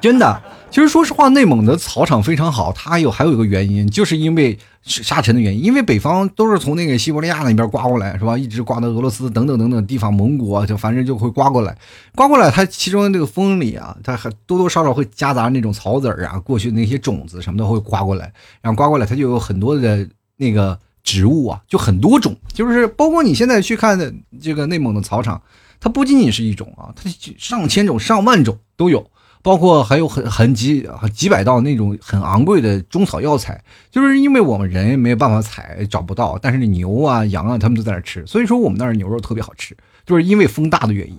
[0.00, 0.42] 真的。
[0.76, 2.70] 其实说实话，内蒙的草场非常好。
[2.70, 5.64] 它有还有一个原因，就是因为沙尘的原因。
[5.64, 8.36] 因为北方都是从那个西伯利亚那边刮过来，是吧？
[8.36, 11.74] 一直刮到俄罗斯等等等等地方，蒙古啊，就反正就会刮过来。
[12.14, 18.30] 刮过来，它其中这个风里啊，它还多多少少会夹杂那种草籽儿啊，过去那些种子什么的会刮过来。
[18.60, 22.36] 然后刮过来，它就有很多的那个植物啊，就很多种。
[22.52, 24.12] 就是包括你现在去看的
[24.42, 25.40] 这个内蒙的草场，
[25.80, 27.08] 它不仅仅是一种啊，它
[27.38, 29.10] 上千种、上万种都有。
[29.46, 41.16] 包括还有很很几几百道那种很昂贵的中草药材，就是因为我们人没有办法采，找不到，但是牛啊、羊啊，他们都在那吃，所以说我们那儿牛肉特别好吃，就是因为风大的原因。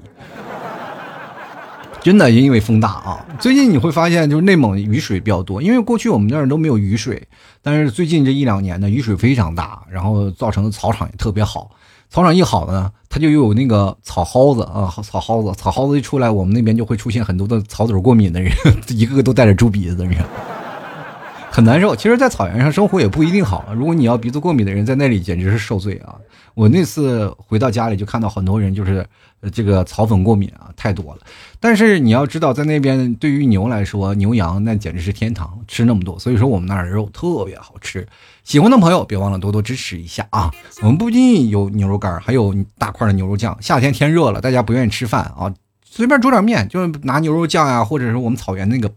[2.02, 3.26] 真的因为风大啊！
[3.40, 7.26] 最近你会发现，就是内蒙雨水比较多，因为过去我们那儿都没有雨水，
[7.62, 11.72] 但是最近这一两年呢，雨水非常大，然后造成的草场也特别好。
[12.10, 18.52] 草场一好呢，它就又有那个草蒿子啊，草蒿子，草蒿子一出来，我们那边就会出现很多的草籽过敏的人，
[18.90, 20.16] 一个个都带着猪鼻子的人，
[21.52, 21.96] 很难受。
[21.96, 26.16] 其实，在草原上生活也不一定好，如果你要鼻子过敏的人在那里，简直是受罪啊！
[26.58, 29.06] 我那次回到家里就看到很多人，就是
[29.54, 31.22] 这个草粉过敏啊，太多了。
[31.60, 38.08] 但是你要知道，在那边对于牛来说，牛羊那简直是天堂，吃那么多，所以说我们那儿的肉特别好吃。
[38.44, 40.52] 喜欢的朋友别忘了多多支持一下啊！
[40.82, 43.56] 我们不仅有牛肉干，还有大块的牛肉酱。
[43.62, 45.54] 夏天天热了，大家不愿意吃饭啊，
[45.86, 48.92] 随便煮点面，就拿牛肉酱呀，或者是我们草原那个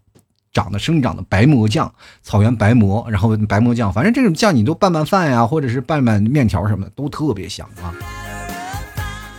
[0.52, 7.94] 长的生长的白馍酱，草原白馍，然后白馍酱，反正这种酱你都拌拌饭呀，或者是拌拌面条什么的，都特别香啊！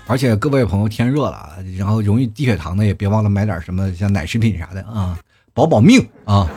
[0.07, 5.17] 而且各位朋友，天热了，然后容易低血糖的也别忘了买点什么像奶食品啥的啊，
[5.53, 6.47] 保保命啊！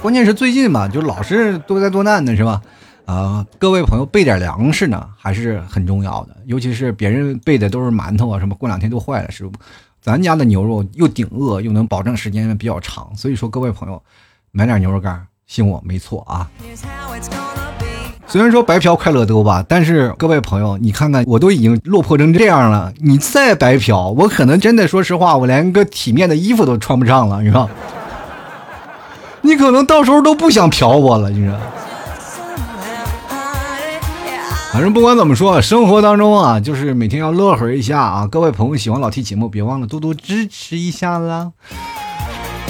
[0.00, 2.62] 关键是最近嘛，就老是多灾多难的是吧？
[3.06, 6.36] 啊，各位朋友备点粮食呢，还是很重要的。
[6.46, 9.58] 尤其是别人备的都是馒头啊，什么过两天都坏了，是不？
[10.00, 14.02] 咱家的牛肉又顶饿，又能保证时间比较长，所以说各位朋友
[14.52, 16.48] 买点牛肉干，信我没错啊。
[18.26, 27.68] 虽然说白嫖快乐多吧，但是各位朋友，你看看我都已经落魄成这样了，你再白嫖，我可能真的说实话，我连个体面的衣服都穿不上了，你知道？
[29.40, 31.58] 你可能到时候都不想嫖我了，你说。
[34.70, 38.26] 反正不管怎么说，生活当中啊，就是每天要乐呵一下啊。
[38.26, 41.52] 各位朋友喜欢老 T 节目，别忘了多多支持一下啦。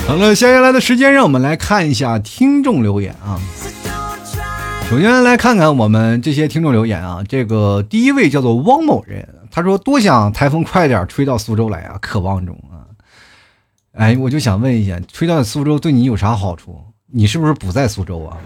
[0.07, 3.39] 好了，接下来的时间让我们来看一下听众留言啊。
[4.89, 12.89] 首先来看看我们这些听众留言啊，这个第一位叫做汪某人，他说多想台风快点吹到苏州来啊，渴望中啊。
[13.93, 16.79] 哎，我就想问一下，吹到苏州对你有啥好处？
[17.13, 18.39] 你是不是不在苏州啊？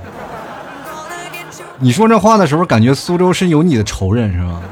[1.82, 4.62] 你说这话的时候，感觉苏州是有你的仇人是吗？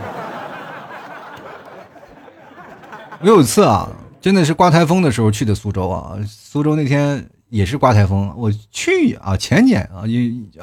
[3.20, 3.88] 我有一次啊，
[4.20, 6.16] 真的是刮台风的时候去的苏州啊。
[6.24, 10.04] 苏州那天也是刮台风，我去啊前年啊，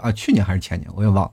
[0.01, 1.29] 啊去年还是前年，我也忘。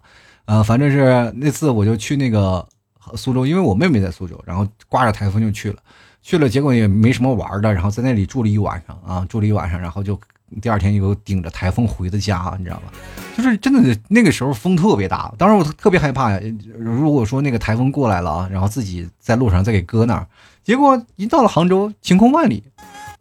[0.46, 2.66] 呃，反正是那次我就去那个
[3.14, 5.78] 苏州，因为我妹妹在苏州，然后刮着台风就去了，
[6.22, 10.18] 去了结果也没什么玩的，然后在那里住了一晚上啊，住了一晚上，然后就
[10.60, 12.92] 第二天又顶着台风回的家，你知道吗？
[13.36, 16.38] 就是真的那个时候风特别大，当时我特别害怕，
[16.78, 20.26] 如果说那个台风过来了啊，然后自己在路上再给搁那儿，
[20.62, 22.62] 结果一到了杭州晴空万里，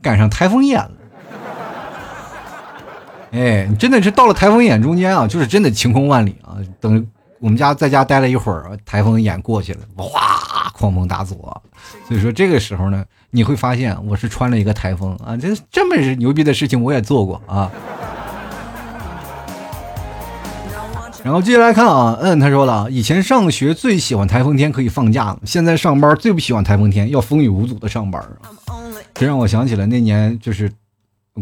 [0.01, 0.91] 赶上台风眼了。
[3.31, 6.57] 哎，真的是到了台风眼中间啊，就是真的晴空万里啊。
[6.79, 7.07] 等
[7.39, 11.63] 我们家在家待了一会儿，台风眼过去了，哇，狂风大作。
[12.07, 13.03] 所以说这个时候呢，
[13.35, 17.71] 你会发现我是穿了一个台风啊，这这么牛逼的事情我也做过啊。
[21.23, 28.23] 然后接下来看啊，嗯，他说了，以前上学最喜欢台风天可以放假，现在上班最不喜欢台风天要风雨无阻的上班
[29.13, 30.71] 这让我想起了那年就是。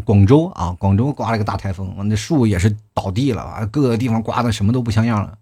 [0.06, 5.34] 广州啊，广州刮了个大台风，那树也是倒地了啊，各个地方刮的什么都不像样了。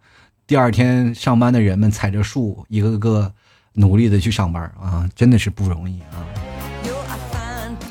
[0.44, 3.32] 第二天上班的人们踩着树，一个个
[3.80, 6.20] 努力的去上班啊，真的是不容易啊。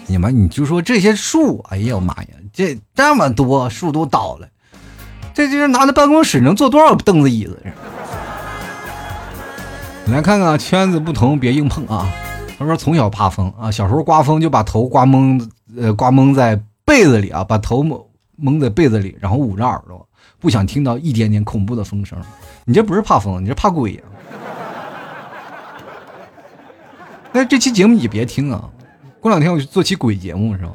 [0.05, 4.47] 你们你就说这些树，哎呀妈呀，这这么多树都倒了，
[5.33, 7.59] 这就是拿那办公室能坐多少凳子椅子？
[10.07, 12.07] 来看看圈子不同，别硬碰啊。
[12.57, 15.39] 他说从小怕风啊，小时候刮风就把头刮蒙，
[15.77, 17.99] 呃，刮蒙在被子里啊，把头蒙
[18.35, 20.07] 蒙在被子里，然后捂着耳朵，
[20.39, 22.19] 不想听到一点点恐怖的风声。
[22.65, 24.01] 你这不是怕风，你这怕鬼呀！
[27.31, 28.63] 但是这期节目你别听啊，
[29.19, 30.71] 过两天我就做期鬼节目是吧？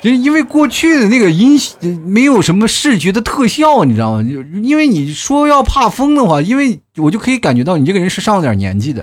[0.00, 1.58] 就是因为过去的那个音
[2.04, 4.22] 没有什么视觉的特效，你知道吗？
[4.22, 9.02] 就因为你说要怕风的话，因为我就可以感觉到你这个人是上了点年纪的。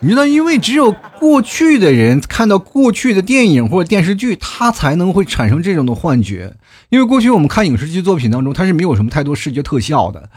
[0.00, 6.54] 你知道，因为只有过去的人看到过去的电影或者电视剧，他才能会产生这种的幻觉。
[6.88, 10.28] 因为过去我们看影视剧作品当中，它是没有什么太多视觉特效的。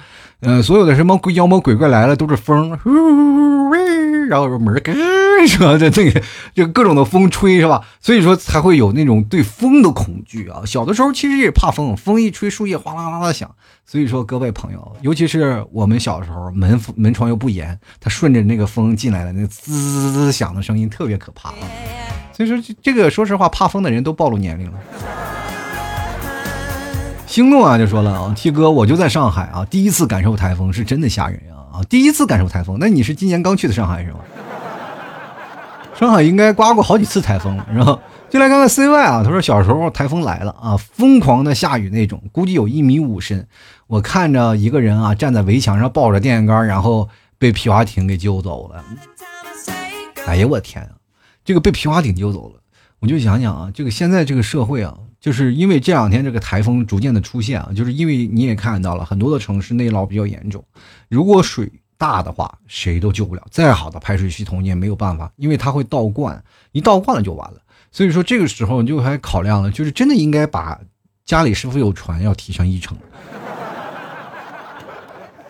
[0.45, 2.69] 呃，所有的什么妖魔鬼怪来了都是风，
[4.29, 4.81] 然后门咯，
[5.47, 5.77] 是吧？
[5.77, 6.21] 这这个
[6.53, 7.81] 就各种的风吹，是吧？
[7.99, 10.61] 所以说才会有那种对风的恐惧啊。
[10.65, 13.49] 小的时候其实也怕风，风一吹树叶哗啦啦的响。
[13.87, 21.55] 所以说各位朋友，尤其是我们小时候门门窗又不严，它顺着那个风进来的那滋滋滋响的声音特别可怕啊。
[22.33, 24.77] 所以说这个说实话，怕风的人都暴露年龄了。
[27.35, 31.83] 星动啊，就说了啊，T 哥，我就在上海啊，第一次感受台风是真的吓人啊啊！
[31.89, 34.19] 第一次感受台风，那你是今年刚去的上海是吗？
[35.99, 37.99] 上海应该刮过好几次台风了，是吧？
[38.29, 43.45] 就来看看 CY 啊，他说小时候台风来了啊，疯狂的下雨那种，估计有一米五深。
[43.87, 48.81] 我看着一个人啊站在围墙上抱着电线杆，然后被皮划艇给救走了。
[50.25, 50.91] 哎呀，我天啊，
[51.43, 52.61] 这个被皮划艇救走了，
[53.01, 54.95] 我就想想啊，这个现在这个社会啊。
[55.25, 60.63] 就是因为这两天这个台风逐渐的出现啊，就是因为你也看到了很多的城市内涝比较严重，
[61.09, 67.57] 如果水大的话，谁都救不了，再好的排水系统你也没有办法，因为它会倒灌，一倒灌了就完了。
[67.91, 70.79] 所以说这个时候你就还考量了，就是真的应该把
[71.25, 72.95] 家里是否有船要提上议程。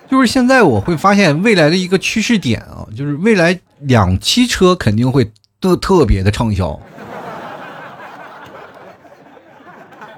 [0.10, 6.80] 就是现在我会发现未来的一个趋势点啊，就是未来两栖车肯定会特特别的畅销。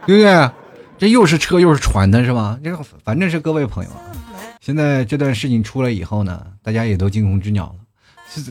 [0.08, 0.50] 对不对？
[0.98, 2.58] 这又是车又是船的是吧？
[2.64, 3.90] 这反正是各位朋友，
[4.62, 7.76] 现在这段事情出来以后呢，大家也都惊弓之鸟了。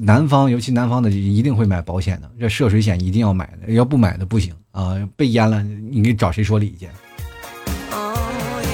[0.01, 4.95] 南方，尤其南方的一定会买保险的，这涉水险一定要买的，要不买的不行啊！
[5.17, 6.89] 被淹了，你给找谁说理去？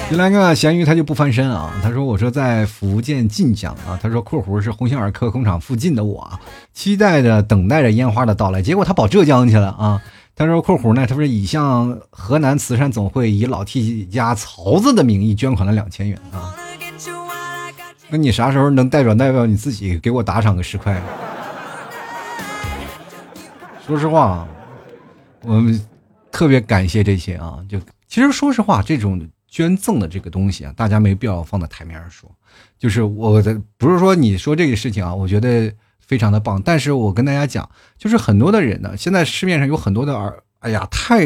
[0.09, 1.73] 进来个咸鱼，他就不翻身啊！
[1.83, 6.31] 他说：“我说在福建晋江啊。”他说：“括弧是鸿星尔克工厂附近的我，
[6.75, 10.03] 期待着等待着烟花的到来，结果他跑浙江去了啊！”
[10.35, 11.07] 他说：“括弧呢？
[11.07, 16.57] 他说已向河南慈善总会以老 T 家曹子的名义捐款了两千元啊。
[18.09, 21.01] 那你啥时候能代表代表你自己给我打赏个十块？
[23.87, 24.49] 说实话，
[25.43, 25.79] 我们
[26.31, 27.59] 特别感谢这些啊。
[27.69, 32.31] 就其实说实话，这种捐赠的这个东西啊，大家没必要放在台面上说。
[32.79, 35.71] 就是我的不是说你说这个事情啊，我觉得。”
[36.07, 41.25] 非常的棒，但是我跟大家讲，就是很多的人呢，现在市面上有很多的耳，哎呀，太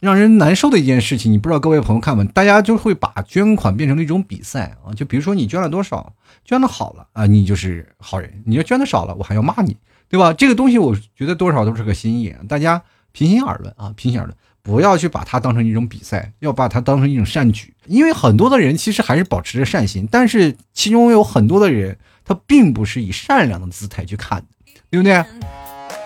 [0.00, 2.24] 让人难受的一件事情，你不知道各位朋友看没？
[2.24, 6.14] 大家就会把捐款变成了一种比赛啊，就比如说你捐了多少，
[6.44, 9.76] 捐的好了啊，你就是好人；你要捐的少了，我还要骂你，
[10.08, 10.32] 对吧？
[10.32, 21.96] 这个东西我觉得多少都是个心意，大家平心而论啊，平心而论，不要去把它当成一种比赛，要把它当成一种善举，因为很多的人其实还是保持着善心，但是其中有很多的人。
[22.30, 24.46] 他并不是以善良的姿态去看的，
[24.88, 25.24] 对不对？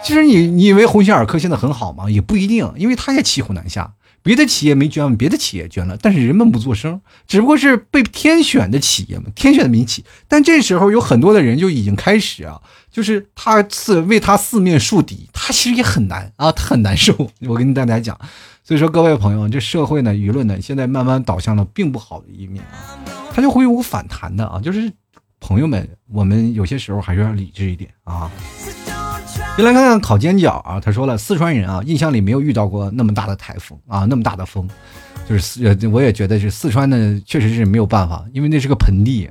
[0.02, 2.08] 其实你你以为鸿星尔克现在很好吗？
[2.08, 3.92] 也不一定，因为他也骑虎难下。
[4.22, 10.02] 别的企业没捐，别的企业捐了，但是人们不做声，只不过是被天选的企业嘛，天选的民企。
[10.26, 12.58] 但这时候有很多的人就已经开始啊，
[12.90, 17.14] 就是他四为他四面树敌，他其实也很难啊，他很难受。
[17.40, 18.18] 我跟大家讲，
[18.62, 22.96] 所以说各位朋友，这社会呢，舆论呢，现在慢慢导向了并不好的一面啊，
[23.34, 24.90] 他就会有反弹的啊，就是
[25.46, 28.30] 朋友们，我们有些时候还是要理智一点啊。
[29.56, 34.66] 先来看看烤煎饺啊，他说了，四川人啊，印象里没有遇到过那么大的台风啊，那么大的风，
[35.28, 39.28] 就是四，我也觉得是四川呢，确实是没有办法，因为那是个盆地，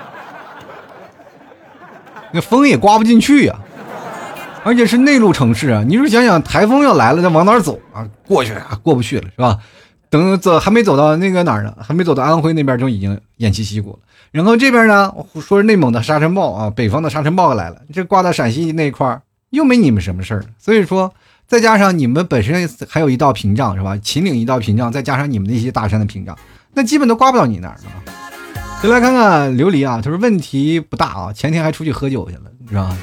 [2.32, 3.54] 那风也刮不进去呀，
[4.64, 8.08] 而且是内陆城市啊，你说想想台风要来了，那往哪走啊？
[8.26, 9.58] 过去啊，过不去了是吧？
[10.08, 13.98] 等走还没走到那个哪儿呢，还没走到安徽那边就已经偃旗息鼓了。
[14.30, 20.44] 然后这边呢，说是内蒙的沙尘暴啊，北方的沙尘暴来了，这刮到陕西那块儿又没你们什么事儿。
[20.58, 21.12] 所以说，
[21.46, 23.96] 再加上你们本身还有一道屏障是吧？
[23.98, 26.36] 秦岭一道屏障，再加上你们那些大山的屏障，
[26.74, 28.02] 那基本都刮不到你那儿啊。
[28.82, 32.96] 再来看看琉璃啊，他说问题不大啊，前天还出去喝酒去了是吧？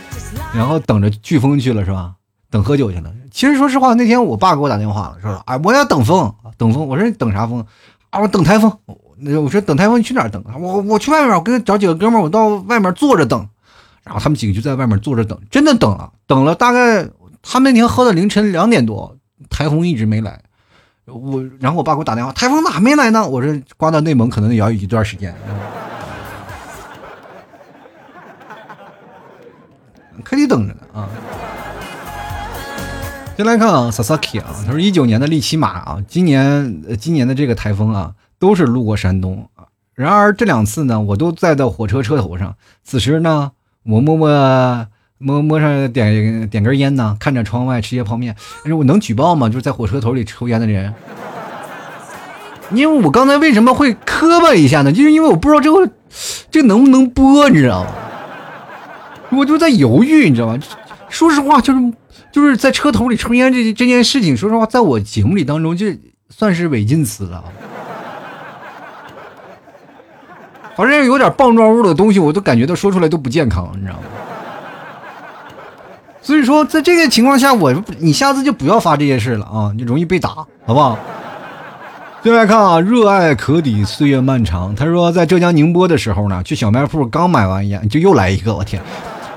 [0.54, 2.14] 然后等着飓风去了是吧？
[2.52, 3.12] 等喝酒去了。
[3.34, 6.88] 其实说实话，那天我爸给我打电话了，说哎我要等风，等风。
[6.88, 7.66] 我说等啥风？
[8.12, 8.72] 啊我等台风。
[8.88, 10.44] 我说等台风你去哪儿等？
[10.60, 13.50] 我我去外面，我跟找几个哥们，我到外面坐着等。
[14.04, 17.10] 然后他们几个就在外面坐着等，真的等了，等了大概
[17.42, 19.18] 他们那天喝到凌晨两点多，
[19.50, 20.40] 台风一直没来。
[21.06, 23.28] 我然后我爸给我打电话，台风咋没来呢？
[23.28, 25.34] 我说刮到内蒙可能也要一段时间，
[30.24, 31.10] 可得等着呢啊。
[33.36, 38.14] 先来看啊，Sasaki 啊，他说一九年的利奇马啊，今年呃今年的这个台风啊。
[38.40, 39.64] 都是路过山东啊，
[39.96, 42.54] 然而这两次呢，我都在到火车车头上。
[42.84, 43.54] 此时呢，
[43.84, 44.86] 我摸摸
[45.18, 48.36] 摸摸上点点根烟呢，看着窗外吃些泡面。
[48.66, 49.48] 我能举报吗？
[49.48, 50.94] 就是在火车头里抽烟的人。
[52.74, 54.92] 因为我刚才为什么会磕巴一下呢？
[54.92, 55.90] 就是因为我不知道这个
[56.52, 57.92] 这能不能播，你知道吗？
[59.30, 60.60] 我就在犹豫，你知道吗？
[61.08, 61.80] 说实话，就是
[62.34, 65.86] 就是在车头里抽烟这这件事情，说实话，在我节目里当中就
[66.30, 67.44] 算是违禁词了。
[70.76, 74.02] 反正有点棒状物的东西，我都感觉到说出来都不健康，你知道吗？
[76.24, 80.30] 所以说，在这个情况下，我你下次就不要发这些事了啊，你容易被打，
[80.66, 80.98] 好不好？
[82.24, 84.74] 再来看啊，热爱可抵岁月漫长。
[84.74, 88.82] 他说，在浙江宁波的时候呢，去小卖铺刚买完烟，就又来一个，我天，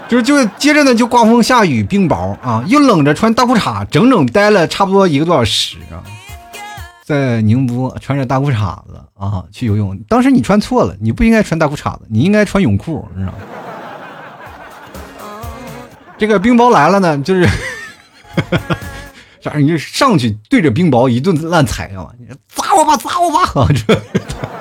[0.08, 6.02] 就是就接着呢就刮风下雨冰雹啊，又冷着穿大裤衩，整整待了差不多一个多小时啊。
[7.04, 13.38] 在宁波穿着大裤衩子啊去游泳，当时你穿错了，你不应该穿大裤衩子，你应该穿泳裤，你知道吗？
[16.18, 17.48] 这个冰雹来了呢，就是，
[19.40, 19.52] 啥？
[19.56, 22.08] 你就上去对着冰雹一顿乱踩啊！
[22.18, 23.68] 你砸我吧，砸我吧！
[23.86, 23.94] 这，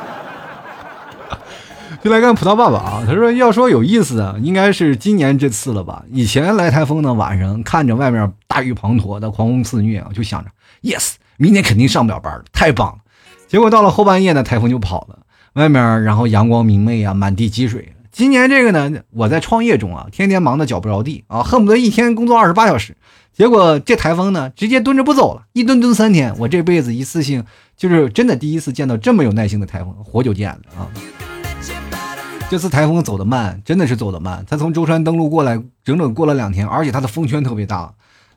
[2.05, 6.03] 就来看葡萄爸爸啊，他说要说有意思啊，应该是今年这次了吧？
[6.11, 10.51] 以前来台风呢，晚上看着外面大雨滂沱的狂风肆虐啊，就想着
[10.83, 11.13] yes。
[11.37, 12.97] 明天肯定上不了班了，太棒了！
[13.47, 15.17] 结果到了后半夜呢，台风就跑了，
[15.53, 17.95] 外面然后阳光明媚啊，满地积水。
[18.11, 22.95] 今年这个呢，我在创业中啊，天天忙得脚不着地啊，恨不得一天工作二十八小时。
[23.33, 26.35] 结果这台风呢，直接蹲着不走了，一蹲蹲三天。
[26.37, 27.43] 我这辈子一次性
[27.75, 30.85] 就是真的第一次见到这么有耐心的台风，活久见了啊！
[32.47, 34.45] 这次台风走得慢，真的是走得慢。
[34.47, 37.91] 他从舟山登陆过来，整整过了两天，而且它的风圈特别大。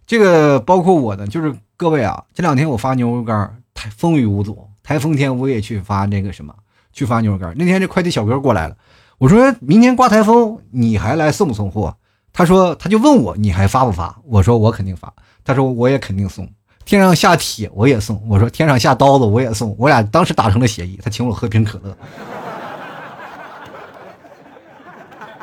[0.07, 6.55] 这个包括我的，就是各位啊，这两天我发牛肉干，台风雨无阻，台风天我也去发那个什么，
[6.93, 7.55] 去发牛肉干。
[7.57, 8.77] 那天这快递小哥过来了，
[9.19, 11.95] 我说明天刮台风，你还来送不送货？
[12.33, 14.19] 他说他就问我你还发不发？
[14.25, 15.13] 我说我肯定发。
[15.45, 16.49] 他说我也肯定送，
[16.87, 18.21] 天上下铁我也送。
[18.27, 19.77] 我说天上下刀子我也送。
[19.79, 21.95] 我俩当时达成了协议，他请我喝瓶可乐。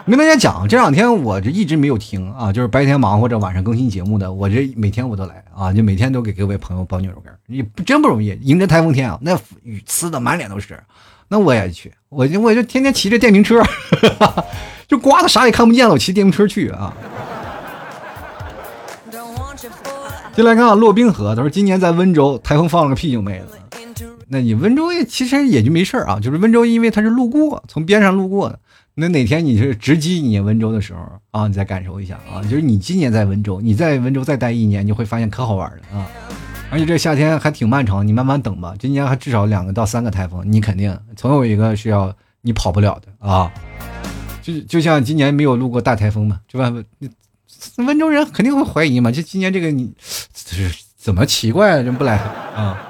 [0.08, 10.80] 跟大家讲，这两天我这一直没有停啊，就是白天忙活着，晚上更新节目的，我这每天我都来啊，就每天都给各位朋友包牛肉干，你真不容易，迎着台风天啊，那雨呲的满脸都是，
[11.28, 13.64] 那我也去，我就我就天天骑着电瓶车，
[14.88, 16.94] 就刮的啥也看不见了，我骑电瓶车去啊。
[20.36, 23.48] 进来看啊，骆冰河，他说今年在温州台风放了个屁就没了，
[24.28, 28.60] 那你温州也其实也就没事啊，就是温州因为它是路过，从边上路过的。
[28.98, 36.08] 那哪天你是直击你温州的时候啊，你再感受一下啊，就是你今年在温州，你在温州再待一年，你会发现可好玩了啊！
[36.72, 38.74] 而且这夏天还挺漫长，你慢慢等吧。
[38.80, 43.52] 今年还至少两个到三个台风，你肯定总有一个是要你跑不了的啊！
[44.42, 46.74] 就就像今年没有路过大台风嘛，是吧？
[47.78, 49.94] 温州人肯定会怀疑嘛，就今年这个你
[50.34, 52.16] 是怎么奇怪就不来
[52.56, 52.82] 啊？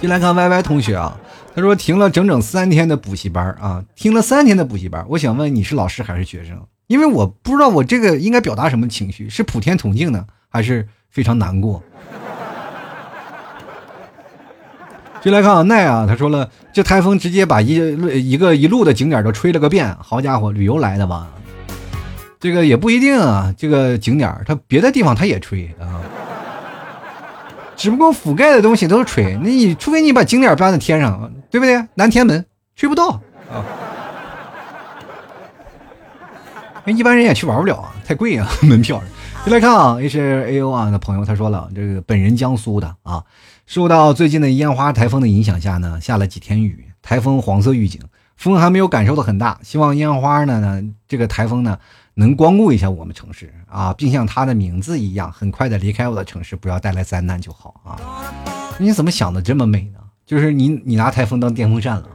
[0.00, 1.16] 进来看 Y Y 同学啊，
[1.56, 5.06] 他说停了整整三天的补习班啊，停了三天的补习班。
[5.08, 6.60] 我想问你是老师还是学生？
[6.86, 11.82] 因为我不知道我这个应该表达什么情绪，是普天同庆呢，还是非常难过？
[15.22, 17.76] 就来看啊，奈啊，他说了，这台风直接把一
[18.30, 19.96] 一个一路的景点都吹了个遍。
[19.98, 21.26] 好家伙，旅游来的吧？
[22.38, 26.04] 这个也不一定啊，这个景点它别的地方它也吹啊。
[27.76, 31.88] 只不过覆盖的东西都是吹，那你除非你把景点搬到天上，对不对？
[31.94, 32.44] 南天门
[32.74, 33.08] 吹不到
[33.50, 33.64] 啊，
[36.84, 39.02] 那一般人也去玩不了啊，太贵啊， 门票。
[39.46, 43.24] 就来看啊，H A O 啊的朋友他说了，这个本人江苏的啊，
[43.64, 48.02] 受到最近的烟花台风的影响下呢，下了几天雨，台风黄色预警，
[48.36, 51.78] 风还没有感受的很大，希望烟花呢呢这个台风呢。
[52.18, 57.96] 能光顾一下我们城市啊，并像他的名字一样，很快的离开我的城市，不要带来灾难就好啊！
[58.78, 60.00] 你怎么想的这么美呢？
[60.26, 62.08] 就是你，你拿台风当电风扇了。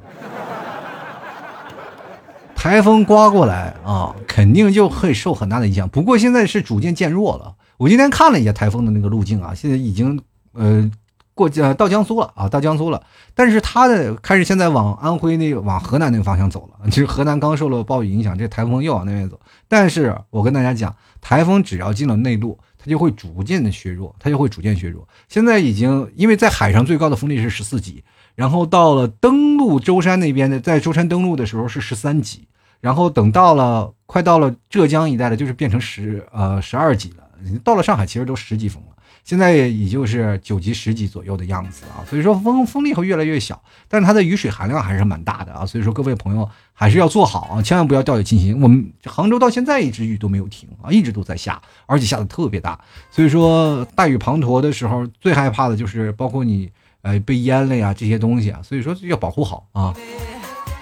[2.53, 5.89] 台风刮过来啊，肯定就会受很大的影响。
[5.89, 7.55] 不过现在是逐渐渐弱了。
[7.77, 10.21] 我今天看了一下台风的那个路径啊，现在已经
[10.53, 10.91] 呃。
[11.33, 13.01] 过江到江苏了啊，到江苏了，
[13.33, 16.89] 但是它的开始现在往安徽那往河南那个方向走了。
[16.91, 19.39] 其 实河南刚受了暴雨影响，这台风又往那边走。
[19.67, 25.07] 但是我跟大家讲，台风只要进了内陆，它就会逐渐的削弱，它就会逐渐削弱。
[25.29, 28.03] 现在已经因为在海上最高的风力是十四级，
[28.33, 32.47] 然后到了登陆舟山那边的，在舟山登陆的时候是十三级，
[32.79, 37.17] 然后等到了快到了浙江一带的，就是变成十呃十二级了。
[37.63, 38.95] 到了上海其实都十级风了。
[39.23, 48.61] 现在也就是九级、十级左右的样子啊，所以说风风力会越来越小，但是它的雨水含量还是蛮大的啊，所以说各位朋友还是要做好啊，千万不要掉以轻心。
[48.61, 56.69] 我们杭州到现在一直雨都没有停啊，一直都在下，而且下的特别大，所以说大雨滂沱的时候，最害怕的就是包括你
[57.01, 59.95] 呃被淹了呀这些东西啊，所以说要保护好啊。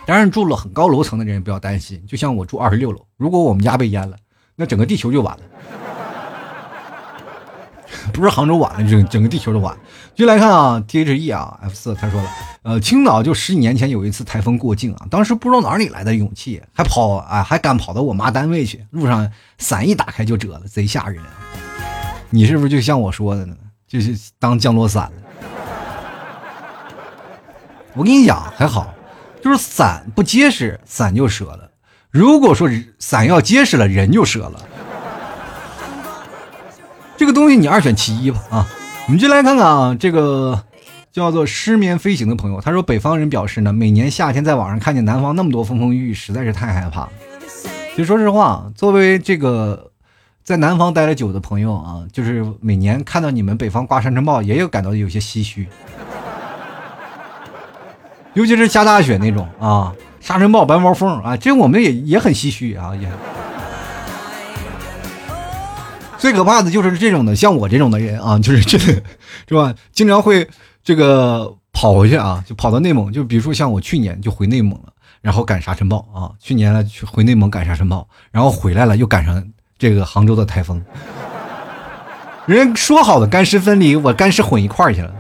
[0.05, 4.17] 当然住了很高楼层的人不要担心，就像我住二十六楼，如果我们家被淹了，
[4.55, 5.43] 那整个地球就完了。
[8.10, 9.76] 不是杭州晚了，整整个地球都晚。
[10.14, 12.30] 就来看啊，T H E 啊，F 四他说了，
[12.64, 21.24] 呃，青岛就十几年前有一次台风过境啊，当时不知道哪里来的勇气，还跑啊，还敢跑到我妈单位去，路上伞一打开就折了，贼吓人。
[22.30, 23.55] 你是不是就像我说的呢？
[23.88, 25.12] 就是当降落伞了。
[27.93, 28.93] 我跟你讲，还好，
[29.43, 31.72] 就是伞不结实，伞就折了；
[32.12, 34.64] 如果说伞要结实了，人就折了。
[37.20, 38.65] 这个东西你二选其一吧啊！
[39.05, 40.63] 我们就来看看啊，这个
[41.11, 47.09] 叫做失眠飞行的朋友，他说北方人表示呢，每年夏天在网上看见南方那么多风风雨雨，实在是太害怕了。
[47.93, 49.91] 其实说实话，作为这个
[50.45, 55.67] 在南方待了久的朋友啊，就是每年看到你们北方刮沙尘暴，也有感到有些唏嘘，
[58.34, 63.11] 尤其是下大雪那种啊，沙尘暴、白毛风啊，这我们也也很唏嘘啊，也。
[66.20, 69.01] 最可怕的就是这种的，像我这种的人啊， 就是这，是
[69.55, 69.74] 吧？
[69.93, 70.47] 经常会
[70.84, 73.11] 这个跑回去啊，就跑到内蒙。
[73.11, 74.91] 就比如说像我去年就回内蒙了，
[75.22, 76.30] 然后赶沙尘暴啊。
[76.39, 79.41] 去年了去回内蒙赶沙尘暴，然后回来了又赶上
[79.78, 80.84] 这个杭州的台风。
[82.45, 85.13] 人说好的干湿分离，我干湿混一块儿去了。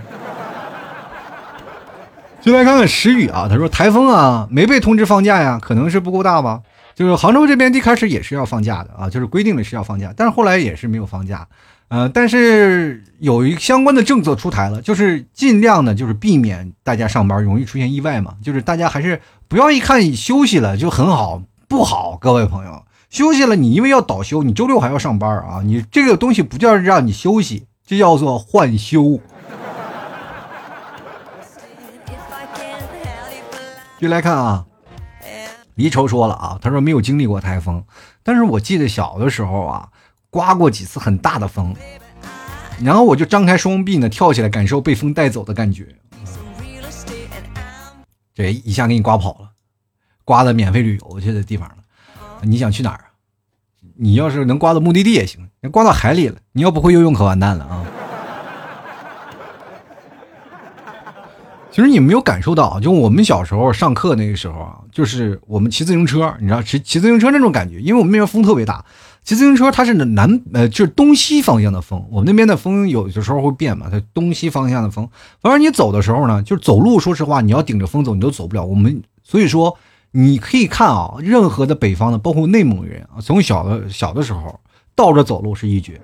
[2.41, 6.59] 就来看看时雨啊，他说台风啊没被通知放假呀，可能是不够大吧。
[6.99, 11.47] 就是杭州这边一开始也是要放假的啊，就是规定的是要放假，但是后来也是没有放假，
[11.87, 29.21] 呃，但是有一相关的政策出台了，就是尽量的，就是避免大家上班容易出现意外嘛，就是大家还是不要一看休息了就很好，不好，各位朋友，休息了你因为要倒休，你周六还要上班啊，你这个东西不叫让你休息，这叫做换休。
[34.01, 34.65] 就来看啊。
[35.79, 37.81] 离愁说了啊，他说没有经历过台风，
[38.21, 39.87] 但是我记得小的时候啊，
[40.29, 41.73] 刮过几次很大的风，
[42.83, 45.87] 然后我就张开双臂呢，跳起来感受被风带走的感觉。
[48.33, 49.51] 这一下给你刮跑了，
[50.25, 51.75] 刮到免费旅游去的地方了。
[52.41, 53.05] 你想去哪儿啊？
[53.95, 57.85] 你要是能刮到目的地也行，你刮到海里了，你要不会游泳可完蛋了啊。
[61.71, 68.83] 其实你没有感受到，就我们小时候上课那个时候啊，就是我们骑自行车，你知道骑骑自行车那种感觉，因为我们那边风特别大，
[69.23, 75.07] 骑自行车它是南呃就是东西方向的风，我们那边的风有的时候会变嘛，它东西方向的风，
[75.41, 78.65] 反正你走的时候呢，就是走路，说实话你要顶着风走你都走不了。
[78.65, 79.77] 我们所以说
[80.11, 84.59] 你可以看啊，任何的北方的，包括内蒙人啊，从小的小的时候
[84.95, 86.01] 倒着走路是一绝。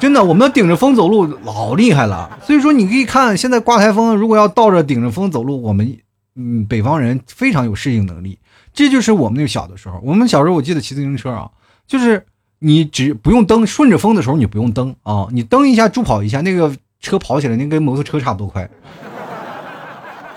[0.00, 2.38] 真的，我们顶着风走路，老厉害了。
[2.42, 5.98] 所以说，你可以看现在刮台风，如果要倒着顶着风走路，我们
[6.36, 8.38] 嗯，北方人非常有适应能力。
[8.72, 11.50] 这就是我们那个小的时候，我们小时候我记得骑自行车啊，
[11.86, 12.24] 就是
[12.58, 18.68] 你只不用蹬，顺着风的时候你不用蹬啊，你蹬一下助跑一下，那个车跑起来，那跟摩托车差不多快。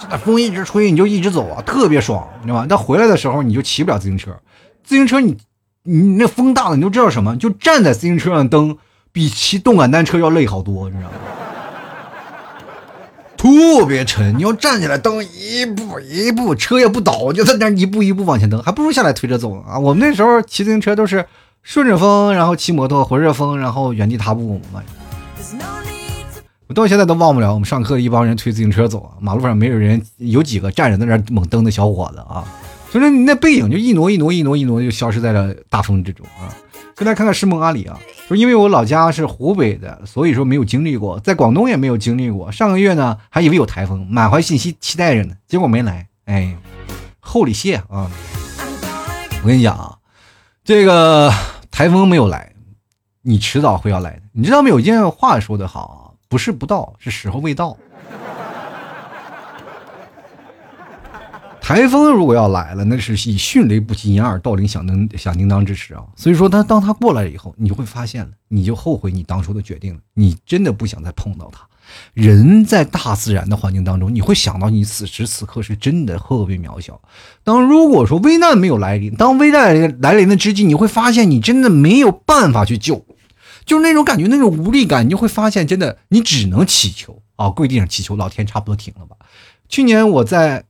[0.10, 2.66] 那风一直吹，你就一直走啊，特别爽，你知道吧？
[2.70, 4.32] 但回来的时候你就骑不了自行车，
[4.84, 5.38] 自行车你
[5.84, 7.36] 你那风大了，你都知道什么？
[7.38, 8.78] 就站在自行车上蹬。
[9.12, 11.18] 比骑动感单车要累好多，你知道吗？
[13.40, 19.80] 特别沉，你要站起来蹬一步一步，车也不倒，就在那一步一步往前蹬，还不如下来推着走啊！
[19.80, 21.26] 我们那时候骑自行车都是
[21.64, 24.60] 顺着风，然后骑摩托混着风，然后原地踏步。
[26.68, 32.44] 我到现在都忘不了，我们上课一帮人推自行车走，马路上没有人，有几个站着在那猛蹬的小伙子啊，
[32.92, 36.52] 所以你那背影就一挪一挪一挪一挪，就消失在了大风之中啊。
[37.00, 37.97] 跟大家看看师梦阿里啊，
[38.28, 42.52] 说因为我老家是湖北的，所以说没有经历过，在广东也没有经历过。
[42.52, 46.10] 上个月呢，还以为有台风，满怀信息期待着呢，结果没来。
[46.26, 46.58] 哎，
[47.22, 48.12] 厚礼谢啊！
[49.41, 49.95] 我跟你讲啊，
[50.66, 51.32] 这个
[51.72, 52.52] 台风没有来，
[53.22, 54.24] 你迟早会要来的。
[54.34, 54.78] 你知道没有？
[54.78, 57.78] 一句话说的好啊，不是不到，是时候未到。
[61.70, 66.02] 台风如果要来了，那是以迅雷不及掩耳盗铃响叮响叮当之时啊！
[66.16, 71.62] 所以说，他当他过来以后，你就会发现了，你就后悔你当初的决定了，你真的不想再碰到他。
[72.16, 77.00] 人在大自然的环境当中，你会想到你此时此刻是真的特别渺小。
[77.44, 83.06] 当如果说危难没有来临，当危难来临的之际，你会发现你真的没有办法去救，
[83.64, 89.16] 就是那种感觉，那种无力感，你就会发现真的你只能祈求啊，跪地上祈求 老天差不多停了吧。
[89.68, 90.64] 去年我在。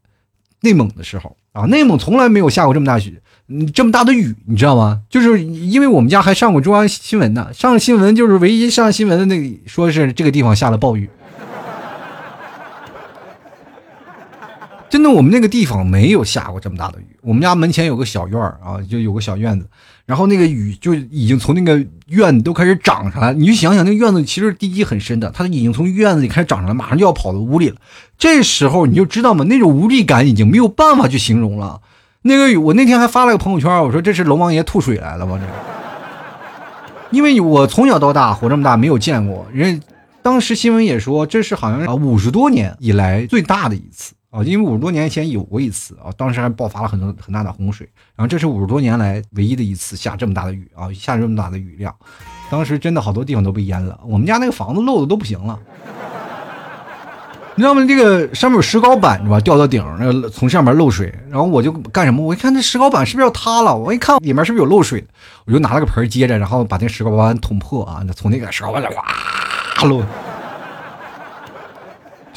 [0.62, 5.02] 内蒙的时候啊，内蒙从来没有下过这么大雪，嗯，这么大的雨，你知道吗？
[5.10, 11.10] 就是因为我们家还上过中央新闻呢，上新闻就是唯一上新闻的那个说是这个地方下了暴雨。
[14.90, 17.06] 真的，我们那个地方没有下过这么大的雨。
[17.22, 19.68] 我们家门前有个小院儿啊，就有个小院子，
[20.10, 23.32] 然后那个雨就已经从那个院子都开始涨上来。
[23.32, 27.76] 你就想想，那个院子其实地基很深的，它已经从院子里开始涨上来，马上就要跑到屋里了。
[28.18, 29.46] 这时候你就知道吗？
[29.46, 31.80] 那种无力感已经没有办法去形容了。
[32.24, 35.40] 那个雨，我那天还发了个朋友圈，我说这是龙王爷吐水来了吧？
[35.40, 35.46] 这，
[37.16, 39.80] 因为我从小到大活这么大没有见过人。
[40.24, 44.14] 当时新闻也说，这是好像啊五十多年以来最大的一次。
[44.32, 51.94] 啊，因为五十多年前有过一次啊，当时还爆发了很多很大的洪水，然后这是五十多年来唯一的一次下这么大的雨啊，下这么大的雨量，
[52.50, 55.60] 当时真的好多地方都被淹了，我们家那个房子漏的都不行了，
[57.56, 57.84] 你知道吗？
[57.88, 59.40] 这个上面有石膏板是吧？
[59.40, 62.24] 掉到顶，那个从上面漏水，然后我就干什么？
[62.24, 63.76] 我一看那石膏板是不是要塌了？
[63.76, 65.04] 我一看里面是不是有漏水？
[65.46, 70.04] 我就拿了个盆接着，然后把那石膏板捅破啊，那从那个石膏板里哗漏。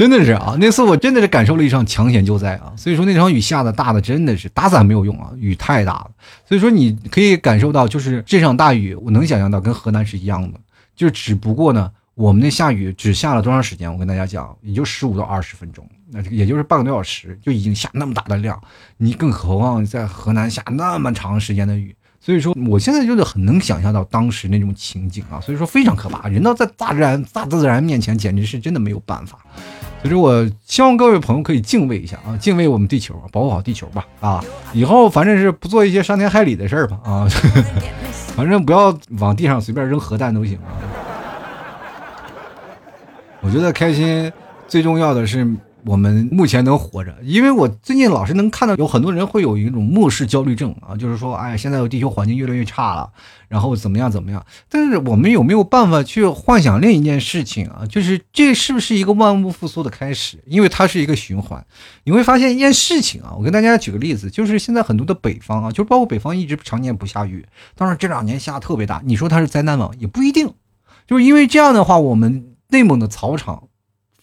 [0.03, 2.73] 真的是啊，那次我真的是感受了一场抢险救灾啊！
[2.77, 6.11] 所以说那场雨下的大的真的是打伞没有用啊，雨太大了。
[6.45, 10.59] 所以说你可以感受到，就是这场大雨，我能想象到跟河南是一样的，
[10.97, 13.93] 就只不过呢，我们那下雨只下了多长时间？
[13.93, 18.61] 我跟大家讲，也就十五到二十分钟，那也就是半个多小时就已经下那么大的量，
[18.97, 21.95] 你更何况在河南下那么长时间的雨。
[22.19, 26.29] 所以说，我现在就是很能想象到当时那种情景啊，所以说非常可怕。
[26.29, 29.39] 人到在大自然、大自然面前，简直是真的没有办法。
[30.03, 34.45] 所以我希望各位朋友可以敬畏一下啊，敬畏我们地球，保护好地球吧啊！
[34.73, 37.27] 以后反正是不做一些伤天害理的事儿吧啊，
[38.35, 40.75] 反正不要往地上随便扔核弹都行啊。
[43.41, 44.33] 我觉得开心
[44.69, 45.47] 最重要的是。
[45.85, 53.11] 我们目前能活着，因为我最近老是能看到有很多人会有一种末世焦虑症啊，就是说，哎，现在地球环境越来越差了，
[53.49, 54.45] 然后怎么样怎么样？
[54.69, 57.85] 但是我们有没有办法去幻想另一件事情啊？
[57.89, 60.39] 就是这是不是一个万物复苏的开始？
[60.47, 61.65] 因为它是一个循环。
[62.05, 69.91] 你会发现一件事情啊，我跟大家举个例子，就是现在很多的北方啊，就包括北方一直常年不下雨，当然这两年下特别大，你说它是灾难吗？
[69.99, 70.55] 也不一定，
[71.09, 73.65] 就是因为这样的话，我们内蒙的草场。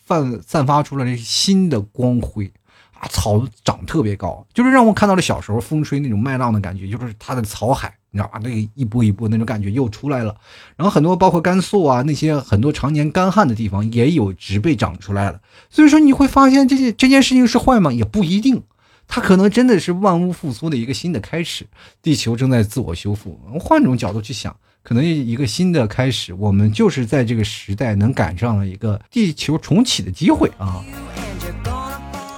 [0.10, 2.52] 散散发出来了这新的光辉
[2.94, 8.40] 啊，草长特别高，就是让我看到了小时候风吹那种麦浪的感觉，就是它的草海，你知道吧？
[8.44, 10.36] 那个一波一波那种感觉又出来了。
[10.76, 15.40] 然后很多包括甘肃啊那些很多常年干旱的地方也有植被长出来了。
[15.70, 17.94] 所以说你会发现这件这件事情是坏吗？
[17.94, 18.64] 也不一定，
[19.08, 21.68] 它可能真的是万物复苏的一个新的开始。
[22.02, 23.40] 地球正在自我修复。
[23.60, 24.56] 换种角度去想。
[24.90, 30.84] 可能一个新的开始，我们就是在这个时代能赶上了一个地球重启的机会啊！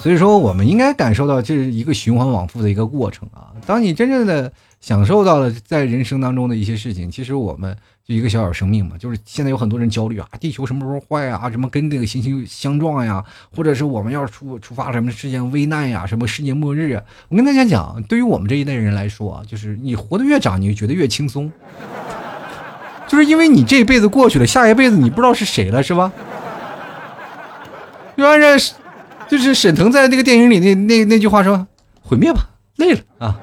[0.02, 3.56] 所以说，我们应该感受到这是一个循环往复的一个过程啊！
[3.66, 7.74] 当你真正的享受到了在人生当中的一些事情，其实我们
[8.04, 11.50] 就一个小小生命嘛，就是现在有很多人焦虑啊，地球什么时候坏啊？
[11.50, 13.24] 什么跟这个行星相撞呀？
[13.56, 16.06] 或者是我们要出触发什么事件危难呀？
[16.06, 17.04] 什么世界末日啊？
[17.30, 21.50] 我跟大家讲，对于我们这一代人来说啊，就是你活得越长，你就觉得越轻松，
[23.12, 26.10] 就是因为你这一辈子过去了，下一辈子你不知道是谁了，是吧？
[28.16, 28.48] 就按照，
[29.28, 31.68] 就是沈腾在那个电影里那那那句话说
[32.02, 32.48] ：“毁灭吧，
[32.78, 33.36] 累了啊。”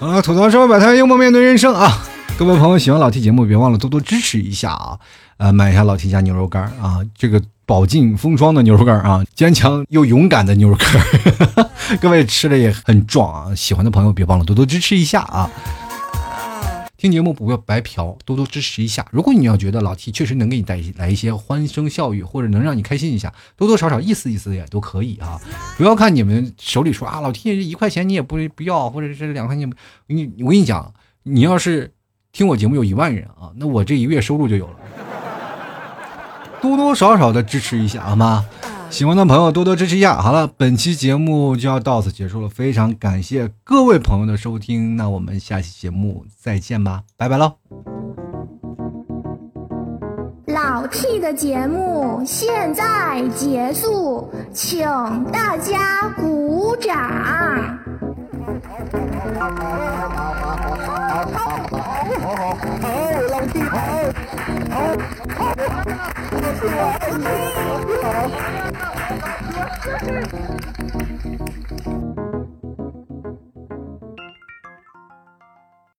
[0.00, 0.20] 啊！
[0.20, 2.04] 吐槽社会百态，幽默面对人生啊！
[2.38, 4.98] 各位朋友，喜欢老 T 节目，别忘了多多支持一下啊！
[5.38, 11.68] 呃，买一下老 T 家牛肉干啊，这个饱经风霜的牛肉干啊，坚强又勇敢的牛肉干，
[12.00, 13.54] 各位吃的也很壮啊！
[13.54, 15.50] 喜欢的朋友别忘了多多支持一下啊！
[16.96, 19.06] 听节目不要白嫖，多多支持一下。
[19.10, 25.38] 如果你要觉得老 T 确实能给你带来一些欢声笑语，或者能让你开心一下，多多少少意思意思也都可以啊。
[25.76, 29.70] 不要看你们手里说啊，老 T 这一块钱你也不不要，或者是两块钱，
[30.06, 30.94] 你我跟你讲，
[31.24, 31.92] 你要是
[32.32, 34.74] 听我节目有一万人啊，那我这一个月收入就有了。
[36.60, 38.44] 多多少少的支持一下好吗？
[38.90, 40.20] 喜欢的朋友多多支持一下。
[40.20, 47.52] 好了，本期节目就要到此结束了，非常感谢各位朋友的收听，那我们下期节目再见吧，拜拜喽！
[50.46, 54.82] 老 T 的节目现在结束，请
[55.30, 56.96] 大家鼓掌。
[61.34, 61.44] 好，
[63.30, 63.78] 老 T 好，
[64.88, 65.58] 好。